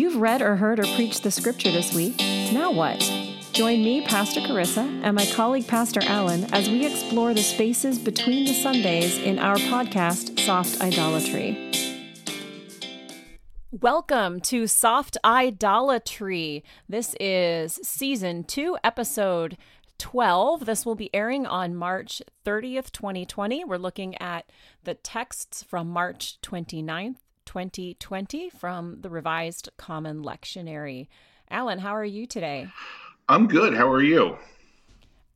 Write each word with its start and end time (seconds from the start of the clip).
You've 0.00 0.16
read 0.16 0.40
or 0.40 0.56
heard 0.56 0.80
or 0.80 0.86
preached 0.94 1.24
the 1.24 1.30
scripture 1.30 1.70
this 1.70 1.92
week. 1.92 2.16
Now 2.54 2.72
what? 2.72 3.00
Join 3.52 3.84
me, 3.84 4.00
Pastor 4.00 4.40
Carissa, 4.40 4.78
and 5.02 5.14
my 5.14 5.26
colleague, 5.26 5.68
Pastor 5.68 6.00
Allen, 6.04 6.44
as 6.54 6.70
we 6.70 6.86
explore 6.86 7.34
the 7.34 7.42
spaces 7.42 7.98
between 7.98 8.46
the 8.46 8.54
Sundays 8.54 9.18
in 9.18 9.38
our 9.38 9.56
podcast, 9.56 10.40
Soft 10.40 10.80
Idolatry. 10.80 11.70
Welcome 13.70 14.40
to 14.40 14.66
Soft 14.66 15.18
Idolatry. 15.22 16.64
This 16.88 17.14
is 17.20 17.78
season 17.82 18.44
two, 18.44 18.78
episode 18.82 19.58
12. 19.98 20.64
This 20.64 20.86
will 20.86 20.94
be 20.94 21.14
airing 21.14 21.44
on 21.44 21.76
March 21.76 22.22
30th, 22.46 22.90
2020. 22.90 23.66
We're 23.66 23.76
looking 23.76 24.16
at 24.16 24.46
the 24.84 24.94
texts 24.94 25.62
from 25.62 25.90
March 25.90 26.40
29th, 26.40 27.16
2020 27.50 28.48
from 28.50 29.00
the 29.00 29.10
Revised 29.10 29.70
Common 29.76 30.22
Lectionary. 30.22 31.08
Alan, 31.50 31.80
how 31.80 31.96
are 31.96 32.04
you 32.04 32.24
today? 32.24 32.68
I'm 33.28 33.48
good. 33.48 33.74
How 33.74 33.90
are 33.90 34.00
you? 34.00 34.38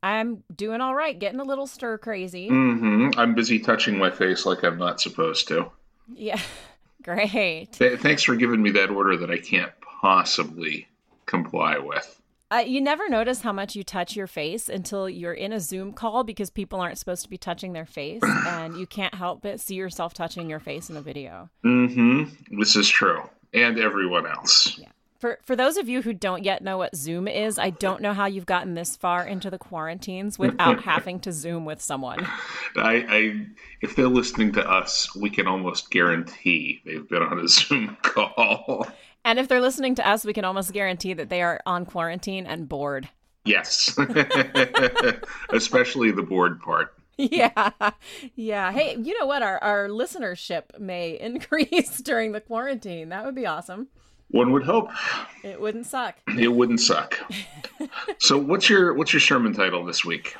I'm 0.01 0.41
doing 0.55 0.79
all 0.79 0.95
right, 0.95 1.19
getting 1.19 1.41
a 1.41 1.43
little 1.43 1.67
stir 1.67 1.97
crazy. 1.97 2.49
Mm-hmm. 2.49 3.19
I'm 3.19 3.35
busy 3.35 3.59
touching 3.59 3.97
my 3.97 4.11
face 4.11 4.45
like 4.45 4.63
I'm 4.63 4.77
not 4.77 5.01
supposed 5.01 5.49
to. 5.49 5.69
Yeah, 6.07 6.39
great. 7.03 7.73
Th- 7.73 7.99
thanks 7.99 8.23
for 8.23 8.37
giving 8.37 8.61
me 8.61 8.71
that 8.71 8.91
order 8.91 9.17
that 9.17 9.29
I 9.29 9.37
can't 9.37 9.73
possibly 9.81 10.87
comply 11.25 11.79
with. 11.79 12.21
Uh, 12.51 12.57
you 12.57 12.79
never 12.79 13.09
notice 13.09 13.41
how 13.41 13.51
much 13.51 13.75
you 13.75 13.83
touch 13.83 14.15
your 14.15 14.27
face 14.27 14.69
until 14.69 15.09
you're 15.09 15.33
in 15.33 15.51
a 15.51 15.59
Zoom 15.59 15.91
call 15.91 16.23
because 16.23 16.51
people 16.51 16.79
aren't 16.79 16.97
supposed 16.99 17.23
to 17.23 17.29
be 17.29 17.37
touching 17.37 17.73
their 17.73 17.85
face, 17.85 18.21
and 18.47 18.77
you 18.77 18.85
can't 18.85 19.15
help 19.15 19.41
but 19.41 19.59
see 19.59 19.75
yourself 19.75 20.13
touching 20.13 20.49
your 20.49 20.59
face 20.59 20.89
in 20.89 20.95
the 20.95 21.01
video. 21.01 21.49
Mm-hmm. 21.65 22.59
This 22.59 22.75
is 22.75 22.87
true, 22.87 23.23
and 23.53 23.79
everyone 23.79 24.27
else. 24.27 24.77
Yeah. 24.77 24.89
For 25.17 25.39
for 25.43 25.55
those 25.55 25.77
of 25.77 25.87
you 25.87 26.01
who 26.01 26.13
don't 26.13 26.43
yet 26.43 26.63
know 26.63 26.77
what 26.77 26.95
Zoom 26.95 27.27
is, 27.27 27.57
I 27.57 27.69
don't 27.69 28.01
know 28.01 28.13
how 28.13 28.25
you've 28.25 28.45
gotten 28.45 28.73
this 28.73 28.95
far 28.97 29.25
into 29.25 29.49
the 29.49 29.57
quarantines 29.57 30.37
without 30.37 30.83
having 30.83 31.19
to 31.21 31.31
Zoom 31.31 31.65
with 31.65 31.81
someone. 31.81 32.25
I, 32.75 33.05
I, 33.07 33.45
if 33.81 33.95
they're 33.95 34.07
listening 34.07 34.51
to 34.53 34.69
us, 34.69 35.15
we 35.15 35.29
can 35.29 35.47
almost 35.47 35.89
guarantee 35.89 36.81
they've 36.85 37.07
been 37.07 37.23
on 37.23 37.39
a 37.39 37.47
Zoom 37.47 37.97
call. 38.01 38.87
And 39.23 39.39
if 39.39 39.47
they're 39.47 39.61
listening 39.61 39.95
to 39.95 40.07
us, 40.07 40.25
we 40.25 40.33
can 40.33 40.45
almost 40.45 40.71
guarantee 40.73 41.13
that 41.13 41.29
they 41.29 41.41
are 41.41 41.61
on 41.65 41.85
quarantine 41.85 42.45
and 42.45 42.67
bored. 42.69 43.09
Yes, 43.45 43.97
especially 45.51 46.11
the 46.11 46.23
bored 46.23 46.59
part. 46.61 46.93
Yeah, 47.17 47.71
yeah. 48.35 48.71
Hey, 48.71 48.97
you 49.01 49.17
know 49.17 49.25
what? 49.25 49.41
Our 49.41 49.57
our 49.63 49.87
listenership 49.87 50.77
may 50.79 51.17
increase 51.19 51.99
during 51.99 52.33
the 52.33 52.41
quarantine. 52.41 53.09
That 53.09 53.23
would 53.23 53.35
be 53.35 53.45
awesome. 53.45 53.87
One 54.31 54.51
would 54.51 54.63
hope. 54.63 54.89
It 55.43 55.59
wouldn't 55.61 55.85
suck. 55.85 56.15
It 56.37 56.47
wouldn't 56.47 56.79
suck. 56.79 57.19
so, 58.17 58.37
what's 58.37 58.69
your 58.69 58.93
what's 58.93 59.13
your 59.13 59.19
sermon 59.19 59.53
title 59.53 59.85
this 59.85 60.03
week? 60.03 60.35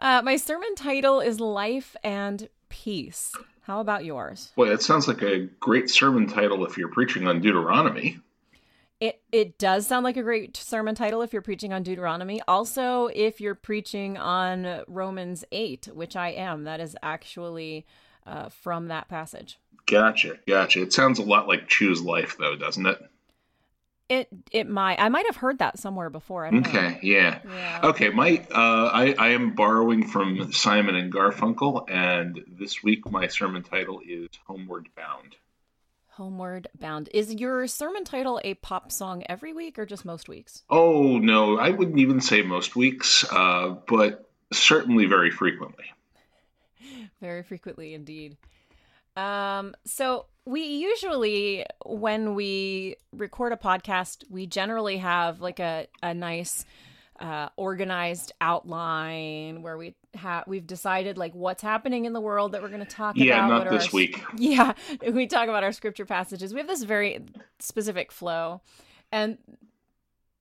Uh, 0.00 0.22
my 0.22 0.36
sermon 0.36 0.74
title 0.74 1.20
is 1.20 1.40
"Life 1.40 1.96
and 2.04 2.48
Peace." 2.68 3.32
How 3.62 3.80
about 3.80 4.04
yours? 4.04 4.52
Boy, 4.56 4.68
that 4.68 4.82
sounds 4.82 5.06
like 5.06 5.22
a 5.22 5.46
great 5.60 5.88
sermon 5.88 6.26
title 6.26 6.64
if 6.66 6.76
you're 6.76 6.88
preaching 6.88 7.26
on 7.28 7.40
Deuteronomy. 7.40 8.18
It 9.00 9.22
it 9.32 9.58
does 9.58 9.86
sound 9.86 10.04
like 10.04 10.16
a 10.16 10.22
great 10.22 10.56
sermon 10.56 10.94
title 10.94 11.22
if 11.22 11.32
you're 11.32 11.42
preaching 11.42 11.72
on 11.72 11.82
Deuteronomy. 11.82 12.40
Also, 12.46 13.06
if 13.06 13.40
you're 13.40 13.54
preaching 13.54 14.16
on 14.18 14.84
Romans 14.86 15.44
8, 15.50 15.88
which 15.92 16.16
I 16.16 16.28
am, 16.28 16.64
that 16.64 16.80
is 16.80 16.96
actually 17.02 17.86
uh, 18.26 18.48
from 18.48 18.88
that 18.88 19.08
passage. 19.08 19.58
Gotcha, 19.86 20.38
gotcha. 20.46 20.82
It 20.82 20.92
sounds 20.92 21.18
a 21.18 21.24
lot 21.24 21.48
like 21.48 21.68
choose 21.68 22.02
life, 22.02 22.36
though, 22.38 22.56
doesn't 22.56 22.86
it? 22.86 23.02
It 24.12 24.28
it 24.50 24.68
might. 24.68 25.00
I 25.00 25.08
might 25.08 25.24
have 25.24 25.36
heard 25.36 25.60
that 25.60 25.78
somewhere 25.78 26.10
before. 26.10 26.46
okay, 26.46 26.98
yeah. 27.02 27.38
yeah. 27.48 27.80
Okay, 27.82 28.10
my 28.10 28.44
uh, 28.50 28.90
I 28.92 29.14
I 29.18 29.28
am 29.30 29.54
borrowing 29.54 30.06
from 30.06 30.52
Simon 30.52 30.96
and 30.96 31.10
Garfunkel, 31.10 31.90
and 31.90 32.38
this 32.46 32.82
week 32.82 33.10
my 33.10 33.28
sermon 33.28 33.62
title 33.62 34.02
is 34.06 34.28
Homeward 34.46 34.90
Bound. 34.94 35.34
Homeward 36.08 36.68
Bound. 36.78 37.08
Is 37.14 37.32
your 37.32 37.66
sermon 37.66 38.04
title 38.04 38.38
a 38.44 38.52
pop 38.52 38.92
song 38.92 39.22
every 39.30 39.54
week 39.54 39.78
or 39.78 39.86
just 39.86 40.04
most 40.04 40.28
weeks? 40.28 40.62
Oh, 40.68 41.16
no, 41.16 41.58
I 41.58 41.70
wouldn't 41.70 41.98
even 41.98 42.20
say 42.20 42.42
most 42.42 42.76
weeks, 42.76 43.24
uh, 43.32 43.76
but 43.88 44.28
certainly 44.52 45.06
very 45.06 45.30
frequently. 45.30 45.86
very 47.22 47.42
frequently 47.42 47.94
indeed. 47.94 48.36
Um, 49.16 49.74
so 49.86 50.26
we 50.44 50.62
usually, 50.62 51.64
when 51.84 52.34
we 52.34 52.96
record 53.12 53.52
a 53.52 53.56
podcast, 53.56 54.24
we 54.28 54.46
generally 54.46 54.98
have 54.98 55.40
like 55.40 55.60
a, 55.60 55.86
a 56.02 56.14
nice 56.14 56.64
uh, 57.20 57.48
organized 57.56 58.32
outline 58.40 59.62
where 59.62 59.78
we 59.78 59.94
have 60.14 60.44
we've 60.46 60.66
decided 60.66 61.16
like 61.16 61.34
what's 61.34 61.62
happening 61.62 62.04
in 62.04 62.12
the 62.12 62.20
world 62.20 62.52
that 62.52 62.62
we're 62.62 62.68
going 62.68 62.80
to 62.80 62.86
talk 62.86 63.16
yeah, 63.16 63.46
about. 63.46 63.48
Yeah, 63.48 63.64
not 63.64 63.70
this 63.70 63.86
our, 63.86 63.96
week. 63.96 64.22
Yeah, 64.36 64.72
we 65.12 65.26
talk 65.26 65.48
about 65.48 65.62
our 65.62 65.72
scripture 65.72 66.04
passages. 66.04 66.52
We 66.52 66.58
have 66.58 66.66
this 66.66 66.82
very 66.82 67.20
specific 67.60 68.10
flow, 68.10 68.60
and 69.12 69.38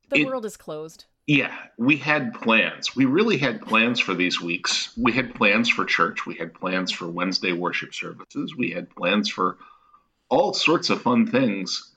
the 0.10 0.22
it, 0.22 0.28
world 0.28 0.46
is 0.46 0.58
closed. 0.58 1.06
Yeah, 1.28 1.56
we 1.78 1.98
had 1.98 2.34
plans. 2.34 2.96
We 2.96 3.06
really 3.06 3.38
had 3.38 3.62
plans 3.62 4.00
for 4.00 4.16
these 4.16 4.42
weeks. 4.42 4.92
We 4.98 5.12
had 5.12 5.36
plans 5.36 5.70
for 5.70 5.86
church. 5.86 6.26
We 6.26 6.36
had 6.36 6.54
plans 6.54 6.92
for 6.92 7.08
Wednesday 7.08 7.54
worship 7.54 7.94
services. 7.94 8.56
We 8.56 8.72
had 8.72 8.90
plans 8.90 9.30
for 9.30 9.58
all 10.32 10.54
sorts 10.54 10.90
of 10.90 11.02
fun 11.02 11.28
things 11.28 11.92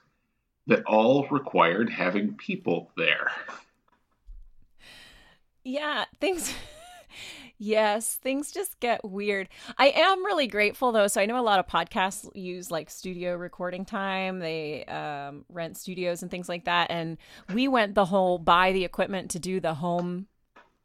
that 0.67 0.85
all 0.87 1.27
required 1.31 1.89
having 1.89 2.35
people 2.35 2.91
there. 2.97 3.31
Yeah, 5.63 6.05
things. 6.21 6.53
yes, 7.59 8.17
things 8.17 8.51
just 8.51 8.81
get 8.81 9.05
weird. 9.05 9.49
I 9.79 9.91
am 9.95 10.25
really 10.25 10.49
grateful 10.49 10.91
though. 10.91 11.07
So 11.07 11.21
I 11.21 11.27
know 11.27 11.39
a 11.39 11.43
lot 11.43 11.61
of 11.61 11.69
podcasts 11.69 12.29
use 12.35 12.71
like 12.71 12.91
studio 12.91 13.37
recording 13.37 13.85
time. 13.85 14.41
They 14.41 14.85
um, 14.87 15.45
rent 15.49 15.77
studios 15.77 16.23
and 16.23 16.31
things 16.31 16.49
like 16.49 16.65
that. 16.65 16.91
And 16.91 17.19
we 17.53 17.69
went 17.69 17.95
the 17.95 18.07
whole 18.07 18.39
buy 18.39 18.73
the 18.73 18.85
equipment 18.85 19.31
to 19.31 19.39
do 19.39 19.61
the 19.61 19.75
home 19.75 20.27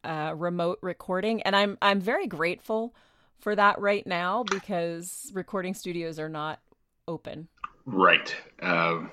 uh, 0.04 0.34
remote 0.36 0.78
recording, 0.80 1.42
and 1.42 1.54
I'm 1.54 1.76
I'm 1.82 2.00
very 2.00 2.26
grateful 2.26 2.94
for 3.38 3.54
that 3.56 3.78
right 3.80 4.06
now 4.06 4.44
because 4.44 5.30
recording 5.34 5.74
studios 5.74 6.18
are 6.18 6.28
not 6.28 6.58
open. 7.10 7.48
Right. 7.84 8.34
Um, 8.62 9.10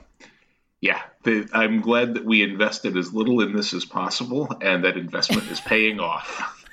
yeah, 0.80 1.02
the, 1.24 1.50
I'm 1.54 1.82
glad 1.82 2.14
that 2.14 2.26
we 2.26 2.44
invested 2.44 2.96
as 2.96 3.14
little 3.14 3.42
in 3.42 3.56
this 3.56 3.74
as 3.74 3.84
possible, 3.84 4.48
and 4.62 4.84
that 4.84 4.96
investment 4.96 5.50
is 5.50 5.60
paying 5.60 6.00
off. 6.00 6.54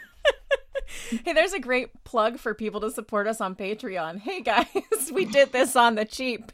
hey, 1.24 1.32
there's 1.32 1.52
a 1.52 1.58
great 1.58 2.04
plug 2.04 2.38
for 2.38 2.54
people 2.54 2.80
to 2.80 2.90
support 2.90 3.26
us 3.26 3.40
on 3.40 3.54
Patreon. 3.54 4.18
Hey 4.18 4.40
guys, 4.40 4.66
we 5.12 5.24
did 5.24 5.52
this 5.52 5.76
on 5.76 5.94
the 5.94 6.04
cheap. 6.04 6.52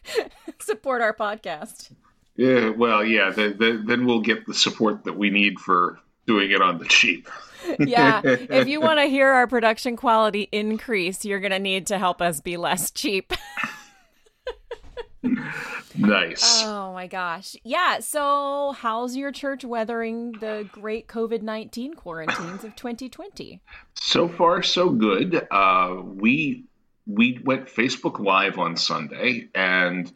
support 0.60 1.02
our 1.02 1.14
podcast. 1.14 1.92
Yeah, 2.36 2.70
well, 2.70 3.04
yeah, 3.04 3.30
the, 3.30 3.50
the, 3.50 3.82
then 3.86 4.06
we'll 4.06 4.22
get 4.22 4.46
the 4.46 4.54
support 4.54 5.04
that 5.04 5.16
we 5.16 5.30
need 5.30 5.58
for 5.58 5.98
doing 6.26 6.50
it 6.50 6.62
on 6.62 6.78
the 6.78 6.86
cheap. 6.86 7.28
yeah, 7.78 8.22
if 8.24 8.66
you 8.66 8.80
want 8.80 8.98
to 8.98 9.06
hear 9.06 9.28
our 9.28 9.46
production 9.46 9.96
quality 9.96 10.48
increase, 10.50 11.24
you're 11.24 11.40
going 11.40 11.50
to 11.50 11.58
need 11.58 11.86
to 11.88 11.98
help 11.98 12.22
us 12.22 12.40
be 12.40 12.56
less 12.56 12.90
cheap. 12.90 13.34
nice. 15.96 16.62
Oh 16.64 16.92
my 16.92 17.06
gosh. 17.06 17.56
Yeah. 17.62 18.00
So, 18.00 18.74
how's 18.78 19.16
your 19.16 19.32
church 19.32 19.64
weathering 19.64 20.32
the 20.32 20.68
great 20.72 21.08
COVID 21.08 21.42
19 21.42 21.94
quarantines 21.94 22.64
of 22.64 22.74
2020? 22.76 23.60
So 23.94 24.28
far, 24.28 24.62
so 24.62 24.90
good. 24.90 25.46
Uh, 25.50 25.96
we 26.02 26.64
we 27.06 27.38
went 27.44 27.66
Facebook 27.66 28.18
Live 28.18 28.58
on 28.58 28.76
Sunday, 28.76 29.48
and 29.54 30.10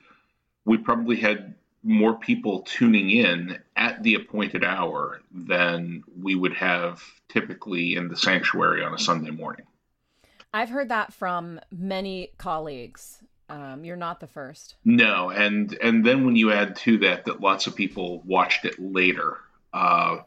we 0.64 0.78
probably 0.78 1.16
had 1.16 1.54
more 1.82 2.14
people 2.14 2.62
tuning 2.62 3.10
in 3.10 3.58
at 3.76 4.02
the 4.02 4.14
appointed 4.14 4.64
hour 4.64 5.20
than 5.30 6.02
we 6.18 6.34
would 6.34 6.54
have 6.54 7.02
typically 7.28 7.94
in 7.94 8.08
the 8.08 8.16
sanctuary 8.16 8.82
on 8.82 8.94
a 8.94 8.98
Sunday 8.98 9.30
morning. 9.30 9.66
I've 10.54 10.70
heard 10.70 10.88
that 10.88 11.12
from 11.12 11.60
many 11.70 12.30
colleagues 12.38 13.20
um, 13.49 13.85
you're 13.85 13.96
not 13.96 14.20
the 14.20 14.26
first. 14.26 14.75
No, 14.85 15.31
and 15.31 15.76
and 15.82 16.05
then 16.05 16.25
when 16.25 16.37
you 16.37 16.52
add 16.52 16.76
to 16.76 16.99
that 16.99 17.26
that 17.26 17.41
lots 17.41 17.67
of 17.67 17.75
people 17.75 18.23
watched 18.25 18.64
it 18.64 18.79
later, 18.79 19.38
uh, 19.73 20.19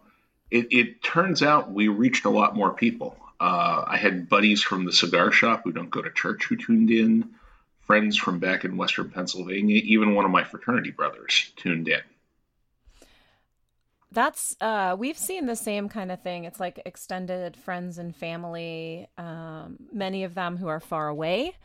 it, 0.51 0.67
it 0.71 1.03
turns 1.03 1.41
out 1.41 1.71
we 1.71 1.87
reached 1.87 2.25
a 2.25 2.29
lot 2.29 2.55
more 2.55 2.73
people. 2.73 3.17
Uh, 3.39 3.83
I 3.87 3.97
had 3.97 4.29
buddies 4.29 4.61
from 4.61 4.85
the 4.85 4.93
cigar 4.93 5.31
shop 5.31 5.61
who 5.63 5.71
don't 5.71 5.89
go 5.89 6.01
to 6.01 6.11
church 6.11 6.45
who 6.45 6.55
tuned 6.55 6.91
in, 6.91 7.29
friends 7.81 8.17
from 8.17 8.39
back 8.39 8.65
in 8.65 8.77
Western 8.77 9.09
Pennsylvania, 9.09 9.81
even 9.83 10.15
one 10.15 10.25
of 10.25 10.31
my 10.31 10.43
fraternity 10.43 10.91
brothers 10.91 11.51
tuned 11.55 11.87
in. 11.87 12.01
That's 14.11 14.55
uh, 14.61 14.95
we've 14.97 15.17
seen 15.17 15.47
the 15.47 15.55
same 15.55 15.89
kind 15.89 16.11
of 16.11 16.21
thing. 16.21 16.45
It's 16.45 16.59
like 16.59 16.81
extended 16.85 17.57
friends 17.57 17.97
and 17.97 18.15
family, 18.15 19.07
um, 19.17 19.77
many 19.91 20.23
of 20.23 20.33
them 20.33 20.57
who 20.57 20.67
are 20.67 20.79
far 20.79 21.07
away 21.07 21.55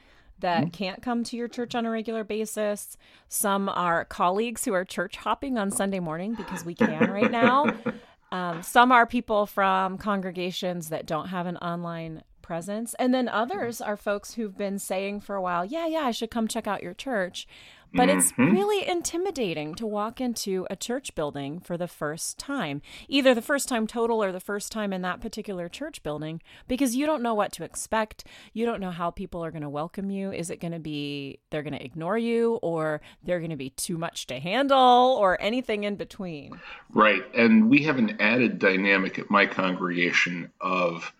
that 0.42 0.60
mm-hmm. 0.60 0.70
can't 0.70 1.02
come 1.02 1.24
to 1.24 1.36
your 1.36 1.48
church 1.48 1.74
on 1.74 1.86
a 1.86 1.90
regular 1.90 2.22
basis. 2.22 2.96
Some 3.28 3.68
are 3.68 4.04
colleagues 4.04 4.64
who 4.64 4.74
are 4.74 4.84
church 4.84 5.16
hopping 5.16 5.58
on 5.58 5.70
Sunday 5.70 6.00
morning 6.00 6.34
because 6.34 6.64
we 6.64 6.74
can 6.74 7.10
right 7.10 7.30
now. 7.30 7.74
Um, 8.32 8.62
some 8.62 8.90
are 8.92 9.06
people 9.06 9.44
from 9.44 9.98
congregations 9.98 10.88
that 10.88 11.04
don't 11.04 11.28
have 11.28 11.46
an 11.46 11.58
online 11.58 12.22
presence. 12.40 12.94
And 12.98 13.12
then 13.14 13.28
others 13.28 13.80
are 13.82 13.96
folks 13.96 14.34
who've 14.34 14.56
been 14.56 14.78
saying 14.78 15.20
for 15.20 15.36
a 15.36 15.42
while, 15.42 15.66
yeah, 15.66 15.86
yeah, 15.86 16.00
I 16.00 16.10
should 16.12 16.30
come 16.30 16.48
check 16.48 16.66
out 16.66 16.82
your 16.82 16.94
church. 16.94 17.46
But 17.94 18.08
mm-hmm. 18.08 18.18
it's 18.18 18.38
really 18.38 18.88
intimidating 18.88 19.74
to 19.74 19.86
walk 19.86 20.20
into 20.20 20.66
a 20.70 20.76
church 20.76 21.14
building 21.14 21.60
for 21.60 21.76
the 21.76 21.88
first 21.88 22.38
time, 22.38 22.80
either 23.08 23.34
the 23.34 23.42
first 23.42 23.68
time 23.68 23.86
total 23.86 24.22
or 24.22 24.32
the 24.32 24.40
first 24.40 24.72
time 24.72 24.92
in 24.92 25.02
that 25.02 25.20
particular 25.20 25.68
church 25.68 26.02
building, 26.02 26.40
because 26.68 26.96
you 26.96 27.04
don't 27.04 27.22
know 27.22 27.34
what 27.34 27.52
to 27.52 27.64
expect. 27.64 28.24
You 28.52 28.64
don't 28.64 28.80
know 28.80 28.90
how 28.90 29.10
people 29.10 29.44
are 29.44 29.50
going 29.50 29.62
to 29.62 29.68
welcome 29.68 30.10
you. 30.10 30.32
Is 30.32 30.48
it 30.48 30.60
going 30.60 30.72
to 30.72 30.78
be 30.78 31.40
they're 31.50 31.62
going 31.62 31.78
to 31.78 31.84
ignore 31.84 32.18
you, 32.18 32.54
or 32.62 33.00
they're 33.22 33.40
going 33.40 33.50
to 33.50 33.56
be 33.56 33.70
too 33.70 33.98
much 33.98 34.26
to 34.28 34.40
handle, 34.40 35.16
or 35.20 35.40
anything 35.40 35.84
in 35.84 35.96
between? 35.96 36.60
Right. 36.94 37.22
And 37.34 37.68
we 37.68 37.82
have 37.84 37.98
an 37.98 38.16
added 38.20 38.58
dynamic 38.58 39.18
at 39.18 39.30
my 39.30 39.46
congregation 39.46 40.50
of 40.60 41.12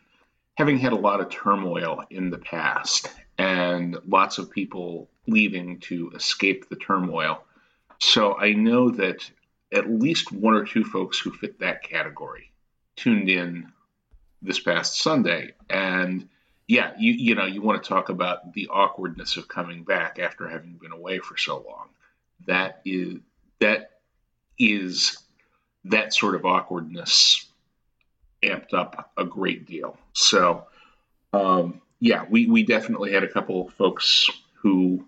having 0.57 0.79
had 0.79 0.93
a 0.93 0.97
lot 0.97 1.21
of 1.21 1.31
turmoil 1.31 2.05
in 2.11 2.31
the 2.31 2.39
past 2.39 3.09
and 3.43 3.99
lots 4.07 4.39
of 4.39 4.53
people 4.53 5.11
leaving 5.27 5.81
to 5.81 6.13
escape 6.15 6.69
the 6.69 6.77
turmoil. 6.77 7.43
So 7.99 8.39
I 8.39 8.53
know 8.53 8.91
that 8.93 9.29
at 9.73 9.91
least 9.91 10.31
one 10.31 10.55
or 10.55 10.65
two 10.65 10.85
folks 10.85 11.19
who 11.19 11.33
fit 11.33 11.59
that 11.59 11.83
category 11.83 12.53
tuned 12.95 13.29
in 13.29 13.73
this 14.43 14.61
past 14.61 15.01
Sunday. 15.01 15.55
And 15.69 16.29
yeah, 16.69 16.93
you 16.97 17.13
you 17.13 17.35
know, 17.35 17.47
you 17.47 17.63
want 17.63 17.83
to 17.83 17.89
talk 17.89 18.11
about 18.11 18.53
the 18.53 18.69
awkwardness 18.69 19.37
of 19.37 19.49
coming 19.49 19.83
back 19.83 20.21
after 20.21 20.49
having 20.49 20.75
been 20.75 20.93
away 20.93 21.19
for 21.19 21.37
so 21.37 21.65
long. 21.69 21.89
That 22.47 22.81
is 22.85 23.19
that 23.59 23.91
is 24.57 25.19
that 25.87 26.15
sort 26.15 26.37
of 26.37 26.47
awkwardness 26.47 27.45
amped 28.41 28.73
up 28.73 29.11
a 29.17 29.25
great 29.25 29.67
deal. 29.67 29.99
So 30.13 30.67
um, 31.33 31.82
yeah, 32.03 32.25
we, 32.29 32.49
we 32.49 32.65
definitely 32.65 33.13
had 33.13 33.23
a 33.23 33.29
couple 33.29 33.69
folks 33.69 34.29
who 34.55 35.07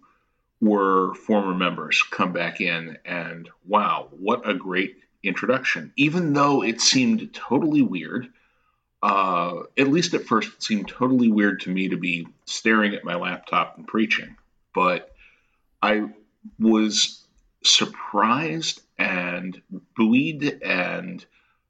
were 0.60 1.12
former 1.14 1.52
members 1.52 2.00
come 2.04 2.32
back 2.32 2.60
in 2.60 2.96
and 3.04 3.50
wow, 3.66 4.06
what 4.12 4.48
a 4.48 4.54
great 4.54 4.98
introduction. 5.24 5.92
Even 5.96 6.34
though 6.34 6.62
it 6.62 6.80
seemed 6.80 7.34
totally 7.34 7.82
weird, 7.82 8.28
uh, 9.02 9.62
at 9.76 9.88
least 9.88 10.14
at 10.14 10.24
first, 10.24 10.52
it 10.54 10.62
seemed 10.62 10.86
totally 10.86 11.28
weird 11.28 11.62
to 11.62 11.70
me 11.70 11.88
to 11.88 11.96
be 11.96 12.28
staring 12.46 12.94
at 12.94 13.02
my 13.02 13.16
laptop 13.16 13.76
and 13.76 13.88
preaching. 13.88 14.36
But 14.72 15.12
I 15.82 16.06
was 16.60 17.26
surprised 17.64 18.82
and 18.98 19.60
buoyed 19.96 20.62
and 20.62 21.26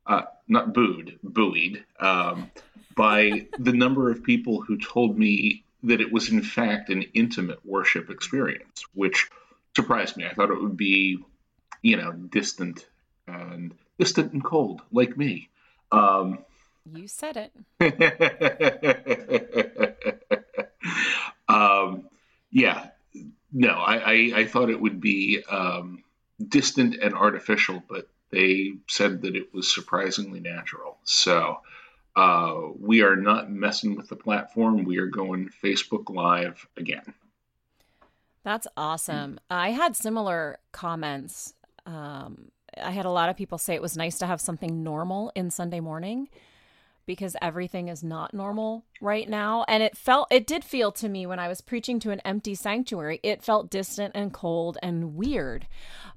uh, 0.06 0.24
not 0.48 0.74
booed, 0.74 1.18
buoyed 1.22 1.82
um, 1.98 2.50
by 2.94 3.46
the 3.58 3.72
number 3.72 4.10
of 4.10 4.22
people 4.22 4.60
who 4.60 4.78
told 4.78 5.18
me 5.18 5.64
that 5.82 6.00
it 6.00 6.12
was 6.12 6.30
in 6.30 6.42
fact 6.42 6.90
an 6.90 7.02
intimate 7.14 7.64
worship 7.64 8.10
experience, 8.10 8.84
which 8.94 9.28
surprised 9.76 10.16
me. 10.16 10.26
I 10.26 10.34
thought 10.34 10.50
it 10.50 10.60
would 10.60 10.76
be, 10.76 11.18
you 11.82 11.96
know, 11.96 12.12
distant 12.12 12.86
and 13.26 13.74
distant 13.98 14.32
and 14.32 14.44
cold, 14.44 14.82
like 14.90 15.16
me. 15.16 15.48
Um, 15.92 16.38
you 16.92 17.08
said 17.08 17.36
it. 17.36 17.52
um, 21.48 22.08
yeah, 22.50 22.88
no, 23.52 23.70
I, 23.70 23.96
I, 23.96 24.32
I, 24.36 24.44
thought 24.46 24.70
it 24.70 24.80
would 24.80 25.00
be 25.00 25.42
um, 25.48 26.02
distant 26.46 26.96
and 26.96 27.14
artificial, 27.14 27.82
but 27.88 28.08
they 28.30 28.74
said 28.88 29.22
that 29.22 29.36
it 29.36 29.54
was 29.54 29.72
surprisingly 29.72 30.40
natural. 30.40 30.98
So 31.04 31.60
uh, 32.16 32.60
we 32.78 33.02
are 33.02 33.16
not 33.16 33.50
messing 33.50 33.96
with 33.96 34.08
the 34.08 34.16
platform. 34.16 34.84
We 34.84 34.98
are 34.98 35.06
going 35.06 35.50
Facebook 35.62 36.14
Live 36.14 36.66
again. 36.76 37.14
That's 38.44 38.66
awesome. 38.76 39.40
I 39.50 39.70
had 39.70 39.96
similar 39.96 40.58
comments. 40.70 41.54
Um, 41.86 42.50
I 42.80 42.90
had 42.90 43.06
a 43.06 43.10
lot 43.10 43.30
of 43.30 43.36
people 43.36 43.58
say 43.58 43.74
it 43.74 43.82
was 43.82 43.96
nice 43.96 44.18
to 44.18 44.26
have 44.26 44.40
something 44.40 44.82
normal 44.82 45.32
in 45.34 45.50
Sunday 45.50 45.80
morning 45.80 46.28
because 47.06 47.36
everything 47.42 47.88
is 47.88 48.02
not 48.02 48.34
normal 48.34 48.84
right 49.00 49.28
now. 49.28 49.64
And 49.68 49.82
it 49.82 49.96
felt, 49.96 50.28
it 50.30 50.46
did 50.46 50.64
feel 50.64 50.92
to 50.92 51.08
me 51.08 51.26
when 51.26 51.38
I 51.38 51.48
was 51.48 51.60
preaching 51.60 52.00
to 52.00 52.10
an 52.10 52.20
empty 52.20 52.54
sanctuary, 52.54 53.20
it 53.22 53.42
felt 53.42 53.70
distant 53.70 54.12
and 54.14 54.32
cold 54.32 54.78
and 54.82 55.14
weird. 55.14 55.66